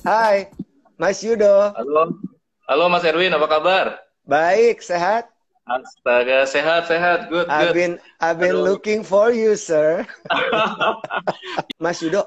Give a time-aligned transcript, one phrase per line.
[0.00, 0.48] Hai,
[0.96, 1.76] Mas Yudo.
[1.76, 2.16] Halo.
[2.64, 3.86] Halo Mas Erwin, apa kabar?
[4.24, 5.28] Baik, sehat.
[5.68, 7.52] Astaga, sehat, sehat, good, good.
[7.52, 8.74] I've been, I've been Aduh.
[8.74, 10.06] looking for you, sir.
[11.82, 12.24] Mas Yudo,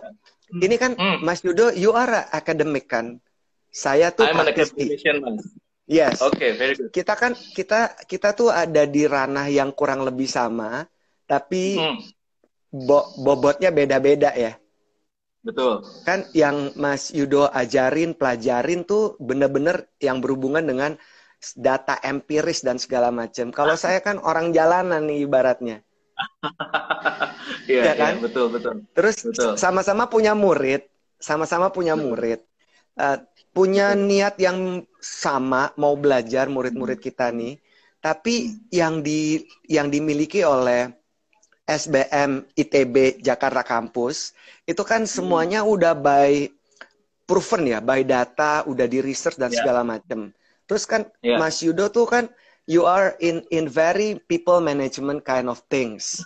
[0.61, 1.17] ini kan Hmm.
[1.25, 3.17] Mas Yudo, you are academic kan?
[3.73, 4.93] Saya tuh I'm an praktisi.
[4.93, 5.41] academician, Mas.
[5.89, 6.21] Yes.
[6.21, 6.93] Oke, very good.
[6.93, 10.85] Kita kan kita kita tuh ada di ranah yang kurang lebih sama,
[11.25, 11.97] tapi Hmm,
[12.71, 14.55] bo- bobotnya beda-beda ya.
[15.43, 15.83] Betul.
[16.07, 20.91] Kan yang Mas Yudo ajarin, pelajarin tuh bener-bener yang berhubungan dengan
[21.59, 23.51] data empiris dan segala macam.
[23.51, 25.77] Kalau saya kan orang jalanan nih ibaratnya.
[27.67, 28.13] Iya, Iya iya, kan?
[28.23, 28.73] betul, betul.
[28.95, 29.15] Terus
[29.59, 30.83] sama-sama punya murid,
[31.19, 32.39] sama-sama punya murid,
[32.93, 33.17] Eh,
[33.57, 37.57] punya niat yang sama mau belajar murid-murid kita nih,
[37.97, 40.93] tapi yang di yang dimiliki oleh
[41.63, 44.35] SBM ITB Jakarta Kampus
[44.67, 46.51] itu kan semuanya udah by
[47.23, 49.63] proven ya, by data, udah di research dan Ya.
[49.63, 50.35] segala macam.
[50.67, 51.39] Terus kan Ya.
[51.39, 52.27] Mas Yudo tuh kan
[52.67, 56.19] you are in in very people management kind of things.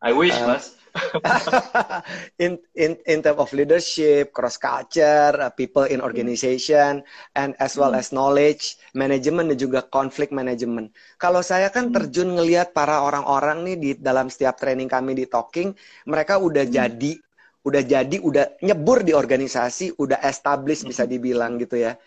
[0.00, 0.77] I wish, Uh, Mas.
[2.44, 7.02] in in in terms of leadership, cross culture, uh, people in organization,
[7.34, 7.96] and as well Hmm.
[7.96, 10.94] as knowledge, management dan juga conflict management.
[11.18, 11.94] Kalau saya kan Hmm.
[11.94, 15.74] terjun ngelihat para orang-orang nih di dalam setiap training kami di talking,
[16.06, 16.68] mereka udah Hmm.
[16.68, 17.18] jadi,
[17.66, 21.10] udah jadi, udah nyebur di organisasi, udah established bisa Hmm.
[21.10, 21.98] dibilang gitu ya.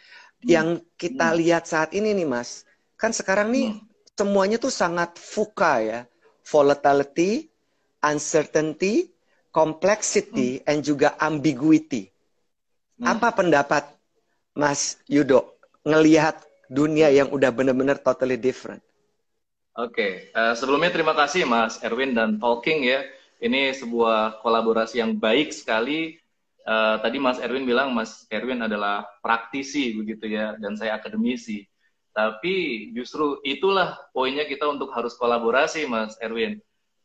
[0.47, 1.37] Yang kita Hmm.
[1.37, 2.65] lihat saat ini nih, Mas,
[2.97, 3.91] kan sekarang nih Hmm.
[4.17, 5.99] semuanya tuh sangat fuka ya,
[6.45, 7.50] volatility,
[8.01, 9.09] uncertainty,
[9.53, 12.09] complexity, and juga ambiguity.
[12.97, 13.17] Hmm.
[13.17, 13.87] Apa pendapat
[14.57, 18.81] Mas Yudo ngelihat dunia yang udah bener-bener totally different?
[19.71, 23.07] Oke, eh, sebelumnya terima kasih Mas Erwin dan Talking ya.
[23.41, 26.19] Ini sebuah kolaborasi yang baik sekali.
[26.61, 31.65] Eh, tadi Mas Erwin bilang Mas Erwin adalah praktisi begitu ya, dan saya akademisi.
[32.11, 36.59] Tapi justru itulah poinnya kita untuk harus kolaborasi Mas Erwin.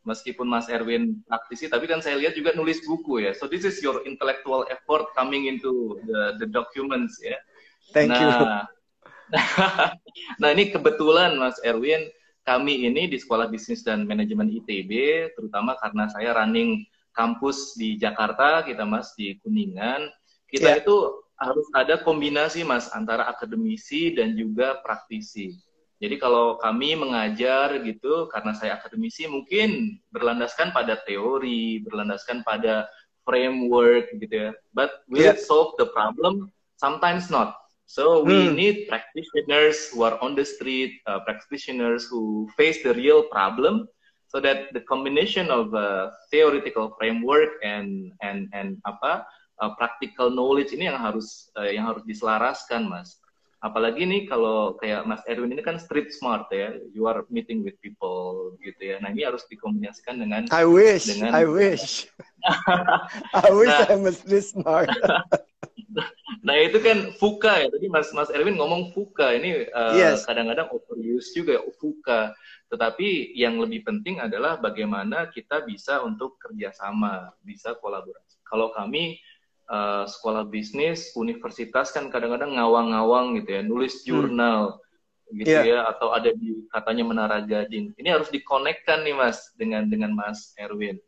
[0.07, 3.35] Meskipun Mas Erwin praktisi, tapi kan saya lihat juga nulis buku ya.
[3.35, 7.35] So this is your intellectual effort coming into the, the documents ya.
[7.91, 8.31] Thank you.
[8.31, 8.71] nah,
[10.41, 12.07] nah ini kebetulan Mas Erwin,
[12.47, 14.91] kami ini di Sekolah Bisnis dan Manajemen ITB,
[15.35, 20.07] terutama karena saya running kampus di Jakarta, kita Mas di Kuningan,
[20.47, 20.79] kita Ya.
[20.79, 20.97] itu
[21.37, 25.59] harus ada kombinasi Mas antara akademisi dan juga praktisi.
[25.97, 32.85] Jadi kalau kami mengajar gitu, karena saya akademisi mungkin berlandaskan pada teori, berlandaskan pada
[33.25, 34.51] framework gitu ya.
[34.77, 35.49] But will it Yeah.
[35.49, 36.53] solve the problem?
[36.77, 37.57] Sometimes not.
[37.87, 38.59] So we Hmm.
[38.59, 43.89] need practitioners who are on the street, uh, practitioners who face the real problem,
[44.27, 49.23] so that the combination of uh, theoretical framework and and and apa
[49.63, 53.23] uh, practical knowledge ini yang harus uh, yang harus diselaraskan, mas.
[53.67, 57.75] Apalagi nih kalau kayak Mas Erwin ini kan street smart ya, you are meeting with
[57.83, 59.03] people gitu ya.
[59.03, 62.07] Nah ini harus dikombinasikan dengan I wish, Dengan- I wish.
[63.35, 63.91] I wish Nah.
[63.91, 64.87] I was this smart.
[66.47, 67.67] Nah itu kan fuka ya.
[67.67, 70.23] Tadi Mas Mas Erwin ngomong fuka ini uh, Yes.
[70.23, 72.31] kadang-kadang overuse juga fuka.
[72.71, 78.39] Tetapi yang lebih penting adalah bagaimana kita bisa untuk kerjasama, bisa kolaborasi.
[78.47, 79.19] Kalau kami
[79.71, 84.79] uh, sekolah bisnis, universitas kan kadang-kadang ngawang-ngawang gitu ya, nulis jurnal
[85.35, 85.65] gitu Yeah.
[85.67, 87.91] ya, atau ada di katanya menara gading.
[87.99, 91.03] Ini harus dikonekkan nih Mas dengan dengan Mas Erwin.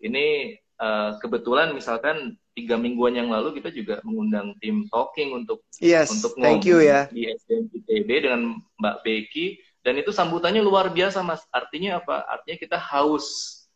[0.00, 6.08] Ini uh, kebetulan misalkan tiga mingguan yang lalu kita juga mengundang tim talking untuk Yes,
[6.08, 7.04] untuk thank you ya.
[7.12, 8.40] di SDM ITB dengan
[8.80, 11.44] Mbak Becky dan itu sambutannya luar biasa Mas.
[11.52, 12.24] Artinya apa?
[12.32, 13.26] Artinya kita haus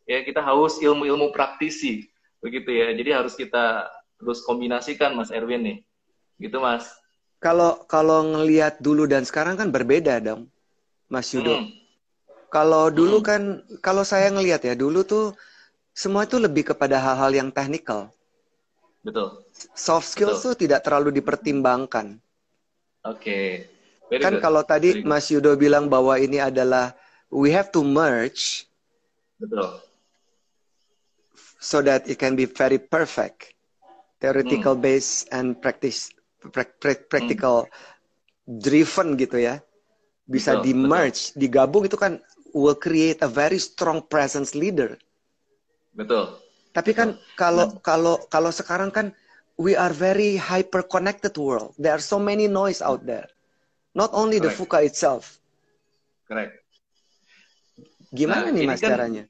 [0.09, 2.09] ya, kita haus ilmu-ilmu praktisi
[2.41, 2.89] begitu ya.
[2.93, 3.85] Jadi harus kita
[4.25, 5.77] terus kombinasikan Mas Erwin nih.
[6.41, 6.89] Gitu Mas.
[7.37, 10.49] Kalau kalau ngelihat dulu dan sekarang kan berbeda dong,
[11.13, 11.61] Mas Yudo.
[11.61, 11.69] Hmm,
[12.49, 13.27] Kalau dulu Hmm.
[13.29, 13.41] kan,
[13.85, 15.37] kalau saya ngelihat ya, dulu tuh
[15.93, 18.09] semua itu lebih kepada hal-hal yang technical.
[19.05, 19.45] betul.
[19.77, 20.45] Soft skills Betul.
[20.51, 22.19] tuh tidak terlalu dipertimbangkan.
[23.07, 23.69] Oke.
[24.11, 24.43] Very kan good.
[24.43, 25.09] kalau tadi Very good.
[25.09, 26.93] Mas Yudo bilang bahwa ini adalah
[27.31, 28.67] we have to merge
[29.39, 29.81] betul.
[31.59, 33.54] so that it can be very perfect,
[34.17, 34.83] theoretical Hmm.
[34.83, 36.11] based and practice
[36.53, 37.67] prac- prac- practical
[38.45, 39.59] driven gitu ya.
[40.25, 42.17] Bisa Betul, di merge, digabung itu kan
[42.55, 44.97] will create a very strong presence leader.
[45.93, 46.39] Betul.
[46.71, 49.15] Tapi kan kalau kalau kalau sekarang kan
[49.55, 51.71] we are very hyper connected world.
[51.79, 53.29] There are so many noise out there.
[53.95, 54.59] Not only the Correct.
[54.59, 55.39] fuka itself.
[56.27, 56.59] Correct.
[58.11, 59.23] Gimana Nah, nih mas kan- caranya?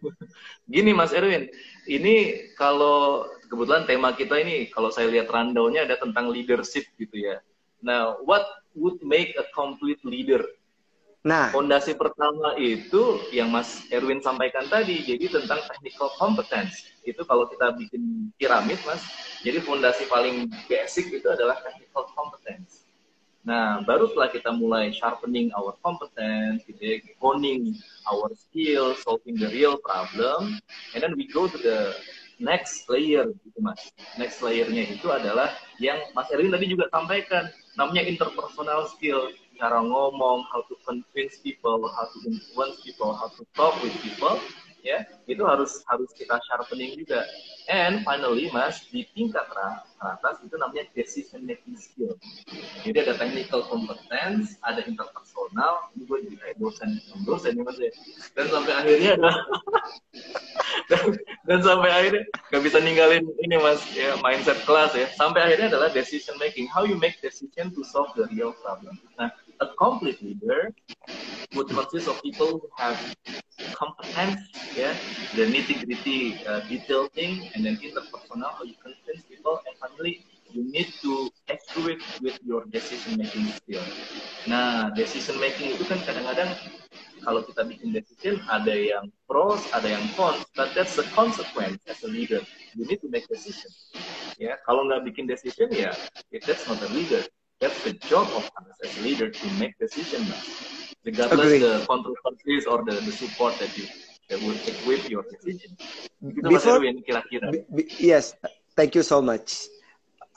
[0.72, 1.48] Gini Mas Erwin,
[1.88, 7.40] ini kalau kebetulan tema kita ini kalau saya lihat rundownnya ada tentang leadership gitu ya.
[7.80, 8.44] Nah, what
[8.76, 10.44] would make a complete leader?
[11.26, 16.94] Nah, fondasi pertama itu yang Mas Erwin sampaikan tadi, jadi tentang technical competence.
[17.02, 19.02] Itu kalau kita bikin piramid, Mas,
[19.42, 22.86] jadi fondasi paling basic itu adalah technical competence.
[23.42, 27.74] Nah, baru setelah kita mulai sharpening our competence, gitu ya, honing
[28.06, 30.60] our skill, solving the real problem,
[30.94, 31.96] and then we go to the
[32.38, 33.90] next layer, gitu mas.
[34.18, 40.46] Next layernya itu adalah yang Mas Erwin tadi juga sampaikan, namanya interpersonal skill cara ngomong,
[40.46, 44.38] how to convince people, how to influence people, how to talk with people,
[44.82, 47.24] ya itu harus harus kita sharpening juga.
[47.68, 49.44] And finally, mas di tingkat
[50.00, 52.16] atas itu namanya decision making skill.
[52.80, 55.92] Jadi ada technical competence, ada interpersonal.
[55.92, 56.96] Ini gue jadi kayak dosen
[57.28, 57.92] dosen nih mas ya.
[58.32, 59.30] Dan sampai akhirnya ada
[60.90, 61.02] dan,
[61.44, 65.06] dan sampai akhirnya nggak bisa ninggalin ini mas ya mindset kelas ya.
[65.12, 66.64] Sampai akhirnya adalah decision making.
[66.72, 68.96] How you make decision to solve the real problem.
[69.20, 69.28] Nah
[69.60, 70.74] a complete leader
[71.54, 72.98] would consist of people who have
[73.74, 74.40] competence,
[74.76, 74.94] yeah,
[75.34, 80.24] the nitty gritty uh, detail thing, and then interpersonal, how you convince people, and finally
[80.50, 83.82] you need to accurate with your decision making skill.
[84.46, 86.48] Nah, decision making itu kan kadang-kadang
[87.20, 92.00] kalau kita bikin decision ada yang pros, ada yang cons, but that's the consequence as
[92.06, 92.40] a leader.
[92.72, 93.68] You need to make decision.
[94.38, 95.92] Ya, kalau nggak bikin decision ya,
[96.30, 97.26] yeah, that's not a leader.
[97.58, 100.30] That's the job of us as leader to make decisions,
[101.02, 101.58] regardless Agree.
[101.58, 103.86] the controversies or the, the support that you
[104.30, 105.74] that would equip your decision.
[106.22, 107.50] Itu Before, Mas kira-kira.
[107.98, 108.38] Yes,
[108.78, 109.66] thank you so much.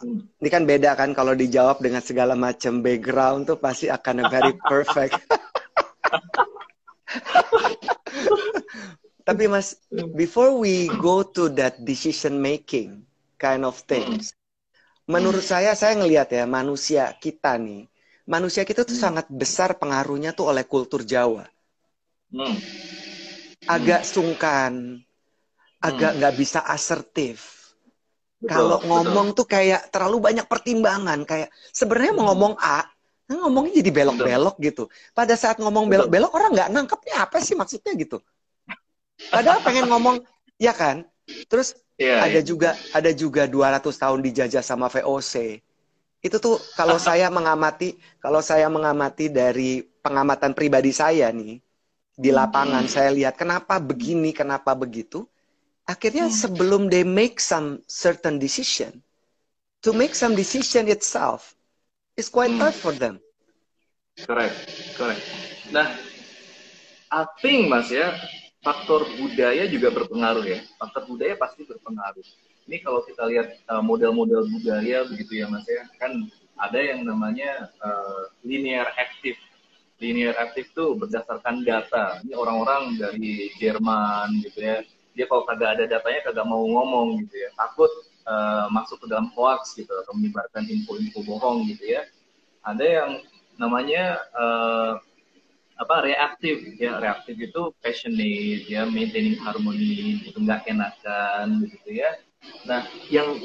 [0.02, 0.26] Hmm.
[0.42, 5.22] Ini kan beda kan kalau dijawab dengan segala macam background tuh pasti akan very perfect.
[9.30, 9.78] Tapi Mas,
[10.18, 13.06] before we go to that decision making
[13.38, 14.34] kind of things,
[15.08, 17.88] menurut saya saya ngelihat ya manusia kita nih
[18.28, 19.04] manusia kita tuh hmm.
[19.04, 21.46] sangat besar pengaruhnya tuh oleh kultur Jawa
[22.34, 22.56] hmm.
[23.66, 25.02] agak sungkan
[25.82, 26.18] agak hmm.
[26.22, 26.42] nggak hmm.
[26.42, 27.62] bisa asertif
[28.42, 29.46] kalau ngomong betul.
[29.46, 32.30] tuh kayak terlalu banyak pertimbangan kayak sebenarnya mau hmm.
[32.34, 32.86] ngomong A
[33.32, 34.84] ngomongnya jadi belok-belok gitu
[35.16, 38.20] pada saat ngomong belok-belok orang nggak nangkep nih apa sih maksudnya gitu
[39.32, 40.20] padahal pengen ngomong
[40.60, 41.08] ya kan
[41.48, 42.46] terus Yeah, ada yeah.
[42.46, 45.62] juga ada juga 200 tahun dijajah sama VOC.
[46.26, 51.62] Itu tuh kalau saya mengamati kalau saya mengamati dari pengamatan pribadi saya nih
[52.18, 52.38] di hmm.
[52.42, 52.94] lapangan hmm.
[52.94, 55.30] saya lihat kenapa begini, kenapa begitu.
[55.86, 56.34] Akhirnya hmm.
[56.34, 59.02] sebelum they make some certain decision,
[59.86, 61.54] to make some decision itself
[62.18, 62.62] is quite hmm.
[62.66, 63.22] hard for them.
[64.18, 64.58] Correct,
[64.98, 65.24] correct.
[65.70, 65.88] Nah,
[67.10, 68.14] I think Mas ya,
[68.62, 70.60] faktor budaya juga berpengaruh ya.
[70.78, 72.26] Faktor budaya pasti berpengaruh.
[72.70, 76.30] Ini kalau kita lihat uh, model-model budaya begitu ya Mas ya, kan
[76.62, 79.38] ada yang namanya uh, linear active.
[79.98, 82.22] Linear active itu berdasarkan data.
[82.22, 84.86] Ini orang-orang dari Jerman gitu ya.
[85.18, 87.50] Dia kalau kagak ada datanya kagak mau ngomong gitu ya.
[87.58, 87.92] Takut
[88.30, 92.06] uh, masuk ke dalam hoax gitu atau menyebarkan info-info bohong gitu ya.
[92.62, 93.12] Ada yang
[93.58, 95.02] namanya uh,
[95.82, 96.78] apa reaktif.
[96.78, 102.22] Ya reaktif itu passionate ya maintaining harmony itu nggak enakan gitu ya.
[102.70, 103.42] Nah yang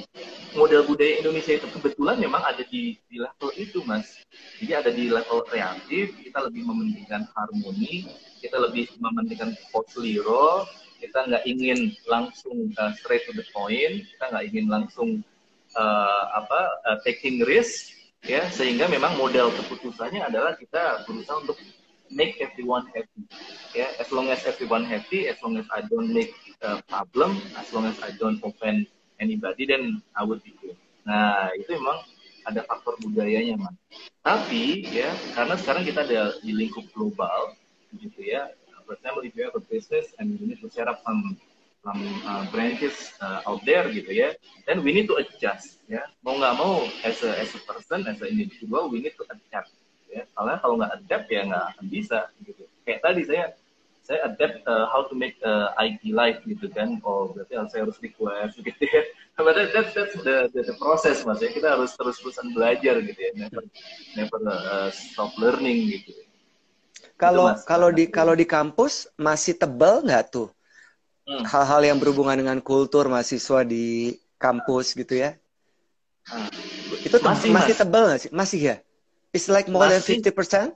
[0.56, 4.20] model budaya Indonesia itu kebetulan memang ada di, di level itu mas.
[4.60, 8.08] Jadi ada di level reaktif kita lebih mementingkan harmoni
[8.40, 14.44] kita lebih mementingkan posliro kita nggak ingin langsung uh, straight to the point kita nggak
[14.48, 15.20] ingin langsung
[15.76, 17.92] uh, apa uh, taking risk
[18.24, 18.48] ya.
[18.48, 21.56] Sehingga memang model keputusannya adalah kita berusaha untuk
[22.10, 23.24] make everyone happy.
[23.74, 23.92] Yeah?
[23.98, 26.32] as long as everyone happy, as long as I don't make
[26.62, 28.86] a problem, as long as I don't offend
[29.20, 30.76] anybody, then I would be good.
[31.06, 32.02] Nah, itu memang
[32.46, 33.74] ada faktor budayanya, man.
[34.22, 37.54] Tapi ya, karena sekarang kita ada di lingkup global,
[37.98, 38.50] gitu ya.
[38.86, 41.34] For example, if you have a business and you need to set up some
[41.86, 44.34] some uh, branches uh, out there gitu ya,
[44.66, 46.02] then we need to adjust ya.
[46.26, 49.75] Mau nggak mau, as a as a person, as an individual, we need to adjust
[50.36, 52.62] soalnya kalau nggak adapt ya nggak akan bisa gitu.
[52.84, 53.44] Kayak tadi saya
[54.04, 57.00] saya adapt uh, how to make uh, IT live gitu kan.
[57.08, 59.02] Oh berarti saya harus request gitu ya.
[59.36, 61.48] But that, that's, that's the, the, the process mas ya.
[61.48, 63.32] Kita harus terus terusan belajar gitu ya.
[63.48, 63.64] Never
[64.12, 66.12] never uh, stop learning gitu.
[67.16, 70.52] Kalau kalau di kalau di kampus masih tebal nggak tuh?
[71.26, 71.42] Hmm.
[71.42, 71.88] hal-hal hmm.
[71.90, 75.34] yang berhubungan dengan kultur mahasiswa di kampus gitu ya?
[76.22, 76.46] Hmm.
[77.02, 78.30] itu masih masih tebal nggak sih?
[78.30, 78.76] Masih ya
[79.36, 80.72] It's like more than 50%?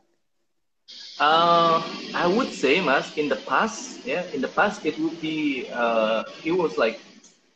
[1.17, 1.81] Uh,
[2.13, 6.25] I would say, Mas, in the past, yeah, in the past it would be, uh,
[6.45, 7.01] it was like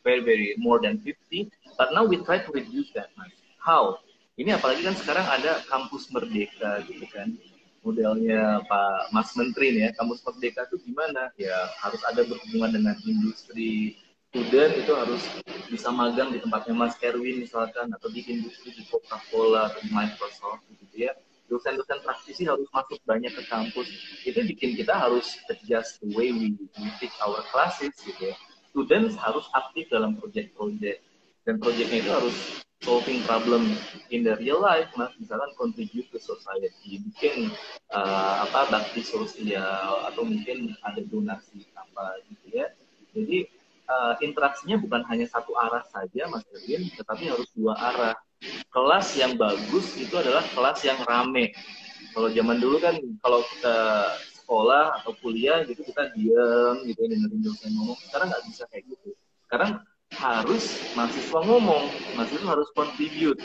[0.00, 1.52] very, very more than 50.
[1.76, 3.32] But now we try to reduce that, Mas.
[3.60, 4.00] How?
[4.40, 7.36] Ini apalagi kan sekarang ada kampus merdeka gitu kan.
[7.84, 11.28] Modelnya Pak Mas Menteri nih ya, kampus merdeka itu gimana?
[11.36, 14.00] Ya harus ada berhubungan dengan industri,
[14.34, 15.22] student itu harus
[15.70, 20.66] bisa magang di tempatnya Mas Erwin misalkan atau di industri di Coca-Cola atau di Microsoft
[20.74, 21.14] gitu ya.
[21.46, 23.86] Dosen-dosen praktisi harus masuk banyak ke kampus.
[24.26, 28.34] Itu bikin kita harus adjust the way we, we teach our classes gitu ya.
[28.74, 30.98] Students harus aktif dalam project-project.
[31.46, 32.36] Dan projectnya itu harus
[32.82, 33.70] solving problem
[34.10, 35.14] in the real life mas.
[35.22, 36.98] Misalkan contribute to society.
[37.06, 37.54] Bikin
[37.94, 42.66] uh, apa bakti sosial atau mungkin ada donasi apa gitu ya.
[43.14, 43.53] Jadi
[43.94, 48.14] uh, interaksinya bukan hanya satu arah saja mas Erwin tetapi harus dua arah
[48.74, 51.54] kelas yang bagus itu adalah kelas yang rame.
[52.12, 53.78] Kalau zaman dulu kan kalau kita
[54.44, 57.98] sekolah atau kuliah gitu kita diam gitu ya dengerin dosen ngomong.
[58.06, 59.10] Sekarang nggak bisa kayak gitu.
[59.48, 59.70] Sekarang
[60.14, 61.84] harus mahasiswa ngomong,
[62.14, 63.40] mahasiswa harus contribute.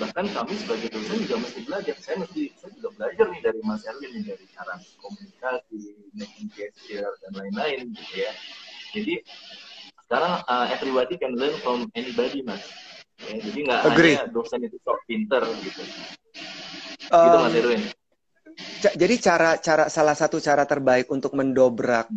[0.00, 1.94] Bahkan kami sebagai dosen juga mesti belajar.
[2.00, 7.12] Saya mesti saya juga belajar nih dari Mas Erwin nih dari cara komunikasi, making gesture
[7.20, 8.32] dan lain-lain gitu ya.
[8.96, 9.14] Jadi
[10.10, 12.66] sekarang uh, everybody can learn from anybody mas
[13.28, 15.82] Ya, jadi nggak hanya dosen itu sok pinter gitu.
[17.12, 17.82] Um, gitu Mas Erwin.
[18.80, 22.08] Jadi cara cara salah satu cara terbaik untuk mendobrak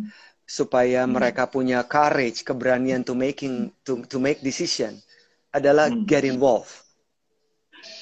[0.44, 1.12] supaya hmm.
[1.12, 4.96] mereka punya courage, keberanian to making to to make decision
[5.52, 6.08] adalah hmm.
[6.08, 6.72] get involved.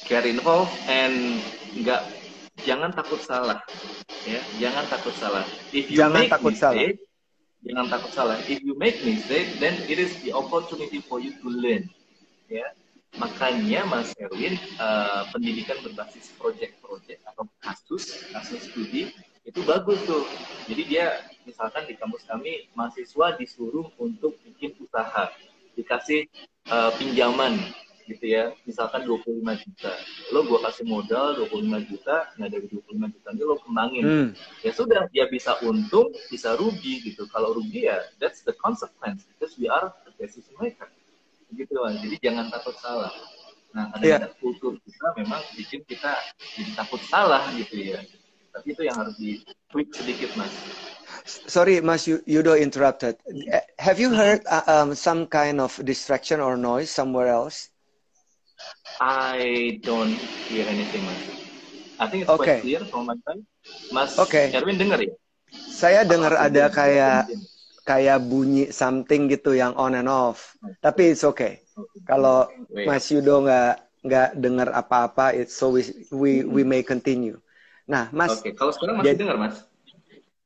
[0.07, 1.43] Get involved and
[1.75, 2.07] nggak
[2.63, 3.59] jangan takut salah,
[4.23, 5.43] ya jangan takut salah.
[5.75, 7.12] If you jangan make takut mistake, salah.
[7.63, 8.39] Jangan takut salah.
[8.51, 11.87] If you make mistake, then it is the opportunity for you to learn.
[12.51, 12.67] Ya,
[13.21, 19.13] Makanya Mas Erwin uh, pendidikan berbasis project-project atau kasus kasus studi
[19.45, 20.25] itu bagus tuh.
[20.65, 25.29] Jadi dia misalkan di kampus kami mahasiswa disuruh untuk bikin usaha,
[25.77, 26.25] dikasih
[26.73, 27.61] uh, pinjaman
[28.13, 29.93] gitu ya, misalkan 25 juta.
[30.31, 34.05] Lo gua kasih modal 25 juta, nah dari 25 juta itu lo kembangin.
[34.05, 34.29] Hmm.
[34.61, 37.25] Ya sudah, dia bisa untung, bisa rugi gitu.
[37.33, 40.89] Kalau rugi ya that's the consequence because we are the decision maker
[41.53, 43.13] gitu kan jadi jangan takut salah
[43.73, 44.41] nah kadang-kadang yeah.
[44.41, 46.13] kultur kita memang bikin kita
[46.57, 48.01] jadi takut salah gitu ya
[48.53, 49.41] tapi itu yang harus di
[49.73, 50.53] tweak sedikit mas
[51.25, 53.17] sorry mas Yudo interrupted
[53.81, 57.72] have you heard uh, um, some kind of distraction or noise somewhere else
[59.03, 61.23] I don't hear anything mas
[61.99, 62.61] I think it's okay.
[62.61, 63.43] quite clear from my side
[63.95, 64.51] mas okay.
[64.55, 65.13] Erwin dengar ya
[65.53, 67.29] saya dengar ada kayak
[67.83, 70.55] kayak bunyi something gitu yang on and off.
[70.81, 71.61] Tapi it's okay.
[72.07, 77.39] Kalau Mas Yudo nggak nggak dengar apa-apa, it's so we we, we may continue.
[77.87, 78.39] Nah, Mas.
[78.39, 78.53] Oke, okay.
[78.55, 79.57] kalau sekarang masih dengar, Mas?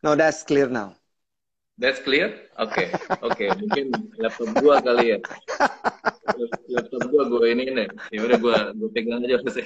[0.04, 0.96] No, that's clear now.
[1.76, 2.32] That's clear?
[2.56, 2.88] Oke, okay.
[3.20, 3.36] oke.
[3.36, 3.48] Okay.
[3.52, 5.18] Mungkin laptop gua kali ya.
[6.72, 7.88] laptop gua gua ini nih.
[8.16, 9.60] Ya udah gua gua pegang aja Mas.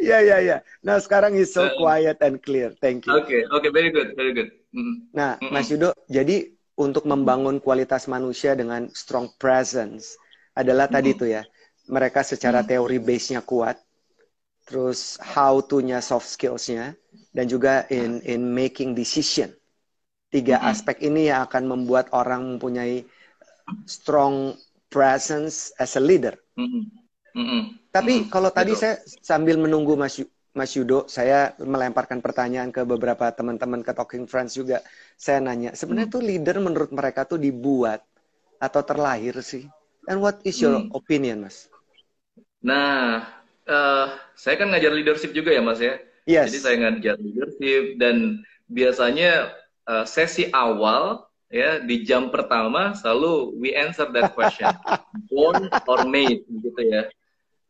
[0.00, 0.56] Iya, iya, iya.
[0.80, 2.72] Nah, sekarang is so uh, quiet and clear.
[2.80, 3.12] Thank you.
[3.12, 3.40] Oke, okay.
[3.52, 3.70] oke, okay.
[3.70, 4.48] very good, very good.
[4.72, 5.12] Mm.
[5.12, 5.52] Nah, mm -mm.
[5.52, 6.48] Mas Yudo, jadi
[6.80, 10.16] untuk membangun kualitas manusia dengan strong presence
[10.56, 10.94] adalah mm.
[10.96, 11.44] tadi tuh ya.
[11.92, 13.76] Mereka secara teori base-nya kuat.
[14.64, 16.96] Terus how to-nya soft skills-nya
[17.36, 19.52] dan juga in in making decision
[20.32, 20.72] Tiga mm -hmm.
[20.72, 23.04] aspek ini yang akan membuat orang mempunyai
[23.84, 24.56] strong
[24.88, 26.32] presence as a leader.
[26.56, 26.82] Mm -hmm.
[27.36, 27.62] Mm -hmm.
[27.92, 28.28] Tapi -hmm.
[28.32, 30.16] kalau tadi saya sambil menunggu Mas
[30.52, 34.84] Mas Yudo, saya melemparkan pertanyaan ke beberapa teman-teman ke Talking Friends juga.
[35.16, 36.24] Saya nanya, sebenarnya mm -hmm.
[36.24, 38.04] tuh leader menurut mereka tuh dibuat
[38.60, 39.64] atau terlahir sih?
[40.06, 40.92] And what is your mm.
[40.92, 41.72] opinion, Mas?
[42.60, 43.26] Nah,
[43.66, 45.96] uh, saya kan ngajar leadership juga ya, Mas ya.
[46.28, 46.52] Yes.
[46.52, 49.50] Jadi saya ngajar leadership dan biasanya
[49.88, 54.72] uh, sesi awal ya di jam pertama selalu we answer that question
[55.30, 57.08] born or made gitu ya.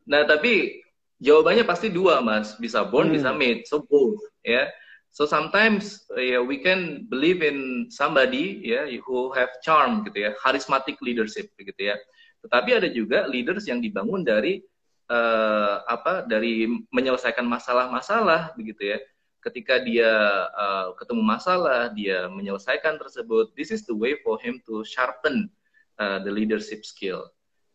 [0.07, 0.83] Nah tapi
[1.19, 3.17] jawabannya pasti dua mas bisa born hmm.
[3.19, 4.71] bisa made so both ya.
[5.13, 10.97] So sometimes uh, we can believe in somebody ya who have charm gitu ya, charismatic
[11.05, 12.01] leadership gitu ya.
[12.41, 14.65] Tetapi ada juga leaders yang dibangun dari
[15.13, 18.99] uh, apa dari menyelesaikan masalah-masalah begitu ya
[19.43, 20.11] ketika dia
[20.55, 25.51] uh, ketemu masalah, dia menyelesaikan tersebut, this is the way for him to sharpen
[25.99, 27.27] uh, the leadership skill.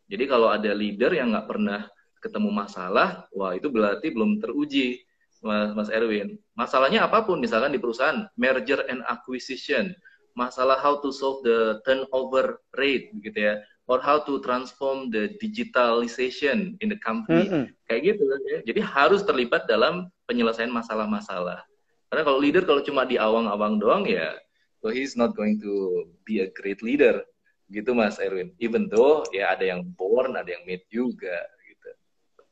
[0.07, 1.91] Jadi kalau ada leader yang nggak pernah
[2.23, 5.03] ketemu masalah, wah itu berarti belum teruji,
[5.43, 6.39] Mas, Mas Erwin.
[6.55, 9.91] Masalahnya apa pun, misalkan di perusahaan, merger and acquisition,
[10.33, 16.79] masalah how to solve the turnover rate, gitu ya, or how to transform the digitalization
[16.79, 17.65] in the company, mm -hmm.
[17.85, 18.59] kayak gitu ya.
[18.65, 21.63] Jadi harus terlibat dalam penyelesaian masalah-masalah.
[22.11, 24.35] Karena kalau leader kalau cuma di awang-awang doang ya,
[24.79, 27.23] so he's not going to be a great leader.
[27.67, 28.55] Gitu Mas Erwin.
[28.63, 31.35] Even though ya ada yang born, ada yang made juga
[31.67, 31.89] gitu.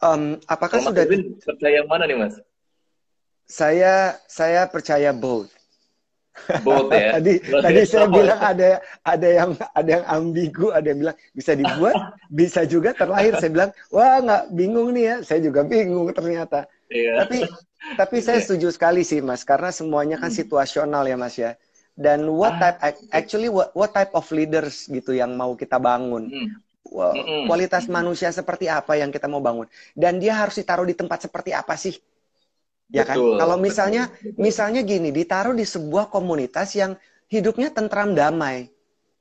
[0.04, 2.36] Um, apakah kalau sudah Erwin percaya yang mana nih Mas?
[3.48, 5.48] Saya saya percaya both.
[6.68, 7.12] Both ya.
[7.16, 11.96] tadi tadi saya bilang ada ada yang ada yang ambigu, ada yang bilang bisa dibuat,
[12.44, 13.40] bisa juga terlahir.
[13.40, 15.16] Saya bilang, wah nggak bingung nih ya.
[15.24, 16.68] Saya juga bingung ternyata.
[16.90, 17.26] Iya.
[17.26, 17.38] Tapi
[17.94, 18.46] tapi saya iya.
[18.50, 20.40] setuju sekali sih Mas, karena semuanya kan hmm.
[20.42, 21.54] situasional ya Mas ya.
[21.96, 22.76] Dan what ah.
[22.76, 26.28] type actually what, what type of leaders gitu yang mau kita bangun.
[26.28, 26.50] Hmm.
[26.90, 27.46] hmm.
[27.46, 29.70] Kualitas manusia seperti apa yang kita mau bangun.
[29.94, 31.94] Dan dia harus ditaruh di tempat seperti apa sih?
[32.90, 33.18] Ya kan?
[33.18, 36.98] Kalau misalnya betul, misalnya gini, ditaruh di sebuah komunitas yang
[37.30, 38.70] hidupnya tentram damai.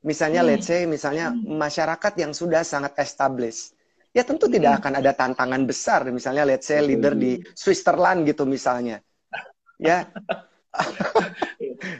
[0.04, 0.48] Misalnya hmm.
[0.52, 1.56] let's say misalnya hmm.
[1.56, 3.73] masyarakat yang sudah sangat established.
[4.14, 4.54] Ya tentu hmm.
[4.54, 9.02] tidak akan ada tantangan besar misalnya let's say leader di Switzerland gitu misalnya.
[9.76, 10.06] Ya.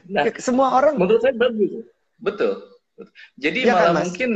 [0.06, 1.82] nah, semua orang menurut saya bagus.
[2.22, 2.70] Betul.
[3.34, 4.30] Jadi ya malah kan, mungkin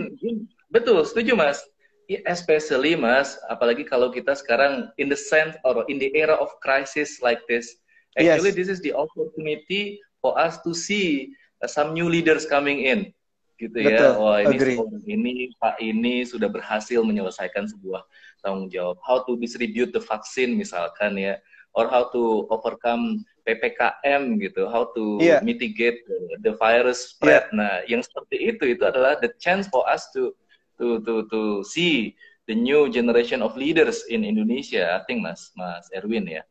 [0.74, 1.62] betul, setuju Mas
[2.08, 7.20] especially mas apalagi kalau kita sekarang in the sense or in the era of crisis
[7.20, 7.84] like this
[8.16, 8.56] actually yes.
[8.56, 11.28] this is the opportunity for us to see
[11.68, 13.12] some new leaders coming in
[13.58, 13.90] gitu ya.
[13.90, 14.12] Betul.
[14.22, 14.74] wah ini
[15.04, 18.06] ini pak ini sudah berhasil menyelesaikan sebuah
[18.40, 21.34] tanggung jawab how to distribute the vaccine misalkan ya
[21.74, 25.42] or how to overcome ppkm gitu how to yeah.
[25.42, 27.58] mitigate the, the virus spread yeah.
[27.58, 30.30] nah yang seperti itu itu adalah the chance for us to
[30.78, 32.14] to to to see
[32.48, 36.42] the new generation of leaders in Indonesia, I think Mas Mas Erwin ya.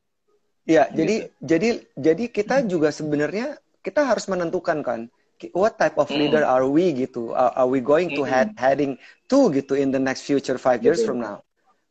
[0.69, 0.95] Iya, gitu.
[1.01, 5.01] jadi jadi jadi kita juga sebenarnya kita harus menentukan kan
[5.53, 6.49] what type of leader mm.
[6.49, 7.33] are we gitu.
[7.33, 8.97] Are, are we going to head heading
[9.29, 11.45] to gitu in the next future five years from now?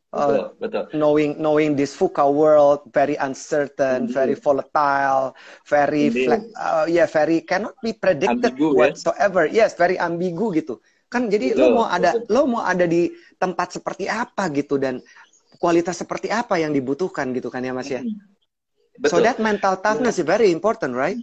[0.07, 5.35] Uh, betul, Knowing knowing this VUCA world very uncertain, mm very volatile,
[5.67, 6.07] very
[6.55, 8.77] uh, yeah, very cannot be predicted ambigu, ya?
[8.87, 9.43] whatsoever.
[9.51, 10.79] Yes, very ambigu gitu.
[11.11, 12.31] Kan jadi betul, lo mau ada betul.
[12.31, 15.03] lo mau ada di tempat seperti apa gitu dan
[15.59, 17.99] kualitas seperti apa yang dibutuhkan gitu kan ya Mas ya.
[18.97, 19.11] Betul.
[19.11, 21.19] So that mental toughness is very important, right?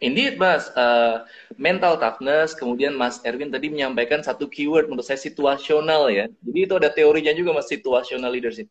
[0.00, 0.72] Indeed, Mas.
[0.72, 1.28] Uh,
[1.60, 6.24] mental toughness, kemudian Mas Erwin tadi menyampaikan satu keyword menurut saya situasional ya.
[6.40, 8.66] Jadi itu ada teorinya juga Mas, situational leadership.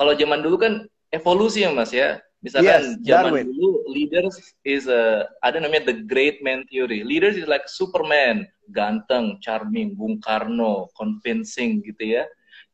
[0.00, 0.72] Kalau zaman dulu kan
[1.12, 2.18] evolusi ya Mas ya.
[2.40, 3.52] Misalkan yes, zaman Darwin.
[3.52, 7.04] dulu leaders is a ada namanya the great man theory.
[7.04, 12.24] Leaders is like Superman, ganteng, charming, Bung Karno, convincing gitu ya.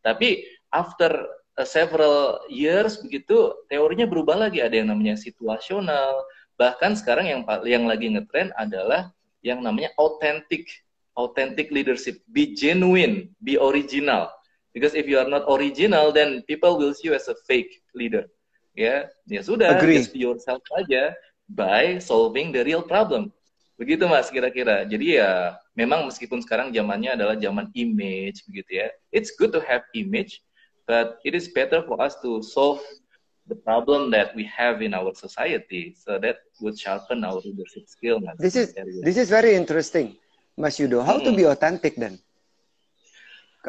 [0.06, 1.10] Tapi after
[1.58, 6.22] uh, several years begitu teorinya berubah lagi ada yang namanya situasional.
[6.56, 9.12] Bahkan sekarang yang yang lagi ngetren adalah
[9.44, 10.68] yang namanya authentic
[11.16, 12.20] authentic leadership.
[12.28, 14.32] Be genuine, be original.
[14.76, 18.28] Because if you are not original then people will see you as a fake leader
[18.76, 20.04] ya ya sudah Agree.
[20.04, 21.16] just be yourself aja
[21.48, 23.32] by solving the real problem
[23.80, 25.32] begitu mas kira-kira jadi ya
[25.72, 30.44] memang meskipun sekarang zamannya adalah zaman image begitu ya it's good to have image
[30.84, 32.80] but it is better for us to solve
[33.48, 38.20] the problem that we have in our society so that would sharpen our leadership skill
[38.20, 38.74] mas this is
[39.08, 40.16] this is very interesting
[40.56, 41.24] mas Yudo how hmm.
[41.24, 42.18] to be authentic then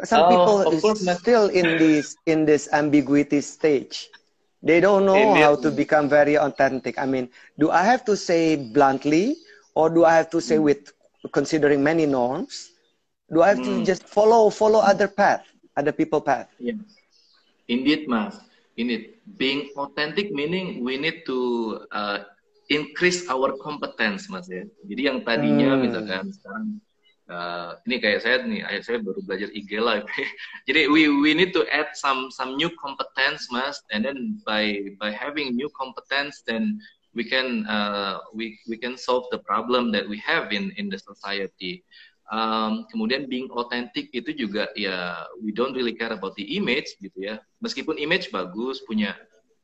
[0.04, 4.08] some oh, people is course, still in this in this ambiguity stage
[4.62, 6.98] They don't know how to become very authentic.
[6.98, 9.36] I mean, do I have to say bluntly
[9.74, 10.62] or do I have to say mm.
[10.62, 10.92] with
[11.32, 12.72] considering many norms?
[13.32, 13.64] Do I have mm.
[13.64, 16.48] to just follow follow other path, other people path?
[16.58, 16.74] Yes.
[17.68, 18.40] Indeed, Mas.
[18.78, 19.18] Indeed.
[19.36, 21.38] Being authentic meaning we need to
[21.90, 22.22] uh,
[22.70, 24.62] increase our competence, Mas ya.
[24.86, 25.82] Jadi yang tadinya hmm.
[25.82, 26.66] misalkan sekarang
[27.28, 30.06] uh, ini kayak saya nih ayah saya baru belajar IG live
[30.68, 35.12] jadi we we need to add some some new competence mas and then by by
[35.12, 36.80] having new competence then
[37.12, 40.98] we can uh, we we can solve the problem that we have in in the
[40.98, 41.84] society
[42.32, 47.16] um, kemudian being authentic itu juga ya we don't really care about the image gitu
[47.16, 47.40] ya.
[47.60, 49.16] Meskipun image bagus punya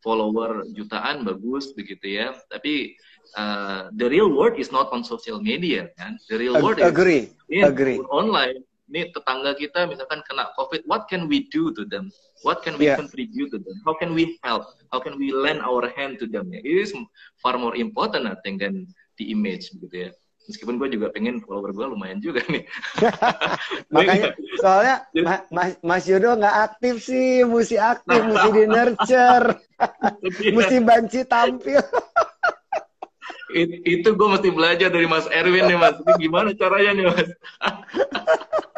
[0.04, 2.36] follower jutaan bagus begitu ya.
[2.52, 2.96] Tapi
[3.36, 6.16] uh, the real world is not on social media kan?
[6.28, 8.00] The real world agree is agree.
[8.12, 8.64] online.
[8.84, 12.12] Ini tetangga kita misalkan kena covid what can we do to them?
[12.44, 13.00] What can we yeah.
[13.00, 13.80] contribute to them?
[13.88, 14.68] How can we help?
[14.92, 16.52] How can we lend our hand to them?
[16.52, 16.92] It is
[17.40, 20.10] far more important I think than the image gitu ya
[20.44, 22.64] meskipun gue juga pengen follower gue lumayan juga nih.
[23.94, 24.96] Makanya soalnya
[25.48, 29.48] Mas, Mas Yudo nggak aktif sih, mesti aktif, mesti di nurture,
[30.52, 31.80] mesti banci tampil.
[33.54, 35.94] It, itu gue mesti belajar dari Mas Erwin nih Mas.
[36.02, 37.28] Ini gimana caranya nih Mas?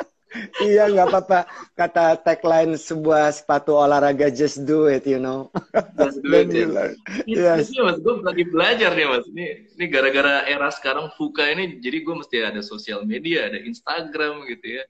[0.63, 1.41] iya nggak apa-apa
[1.77, 5.49] kata tagline sebuah sepatu olahraga just do it you know
[5.97, 6.93] just do it ya.
[7.27, 7.71] yes.
[7.73, 9.47] Ini, mas gue lagi belajar nih mas ini
[9.77, 14.81] ini gara-gara era sekarang fuka ini jadi gue mesti ada sosial media ada Instagram gitu
[14.81, 14.85] ya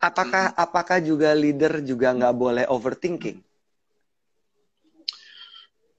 [0.00, 0.64] apakah hmm.
[0.64, 3.44] apakah juga leader juga nggak boleh overthinking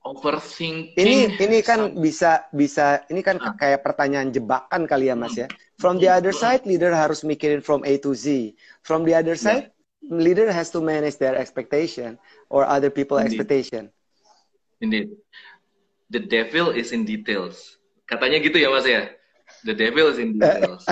[0.02, 3.54] overthinking ini ini kan bisa bisa ini kan ah.
[3.54, 5.46] kayak pertanyaan jebakan kali ya mas ya
[5.82, 8.54] from the other side leader harus mikirin from A to Z
[8.86, 10.22] from the other side yeah.
[10.22, 12.22] leader has to manage their expectation
[12.54, 13.34] or other people Indeed.
[13.34, 13.84] expectation
[14.78, 15.10] Indeed
[16.14, 19.10] the devil is in details katanya gitu ya mas ya
[19.66, 20.86] the devil is in details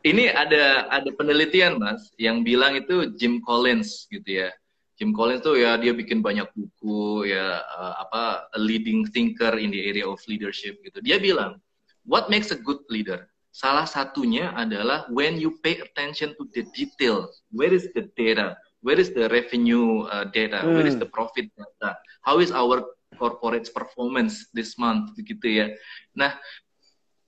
[0.00, 4.48] ini ada ada penelitian mas yang bilang itu Jim Collins gitu ya
[4.94, 9.74] Jim Collins tuh ya dia bikin banyak buku ya uh, apa a leading thinker in
[9.74, 11.02] the area of leadership gitu.
[11.02, 11.58] Dia bilang,
[12.06, 13.26] what makes a good leader?
[13.54, 17.30] Salah satunya adalah when you pay attention to the detail.
[17.54, 18.58] Where is the data?
[18.82, 20.66] Where is the revenue uh, data?
[20.66, 20.74] Hmm.
[20.74, 21.94] Where is the profit data?
[22.26, 22.82] How is our
[23.16, 25.66] corporate performance this month gitu ya.
[26.12, 26.34] Nah,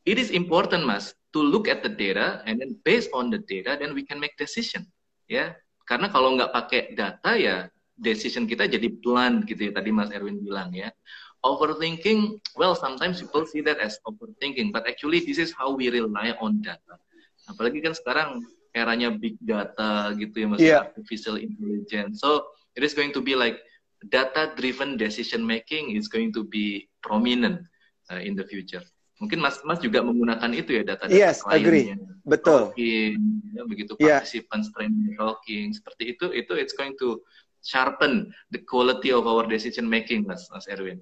[0.02, 3.78] it is important Mas to look at the data and then based on the data
[3.78, 4.86] then we can make decision
[5.28, 5.52] ya
[5.84, 7.56] karena kalau nggak pakai data ya
[7.96, 10.92] decision kita jadi blunt gitu ya tadi Mas Erwin bilang ya.
[11.46, 16.34] Overthinking, well sometimes people see that as overthinking, but actually this is how we rely
[16.42, 16.98] on data.
[17.46, 18.42] Apalagi kan sekarang
[18.74, 20.82] eranya big data gitu ya Mas, yeah.
[20.82, 22.18] artificial intelligence.
[22.18, 23.62] So it is going to be like
[24.10, 27.62] data driven decision making is going to be prominent
[28.10, 28.82] uh, in the future.
[29.16, 31.96] Mungkin Mas Mas juga menggunakan itu ya data-data yes, agree.
[32.28, 32.74] Betul.
[32.74, 33.16] Talking,
[33.56, 34.20] ya, begitu yeah.
[34.20, 37.22] participants training talking seperti itu itu it's going to
[37.64, 41.00] sharpen the quality of our decision making Mas Mas Erwin.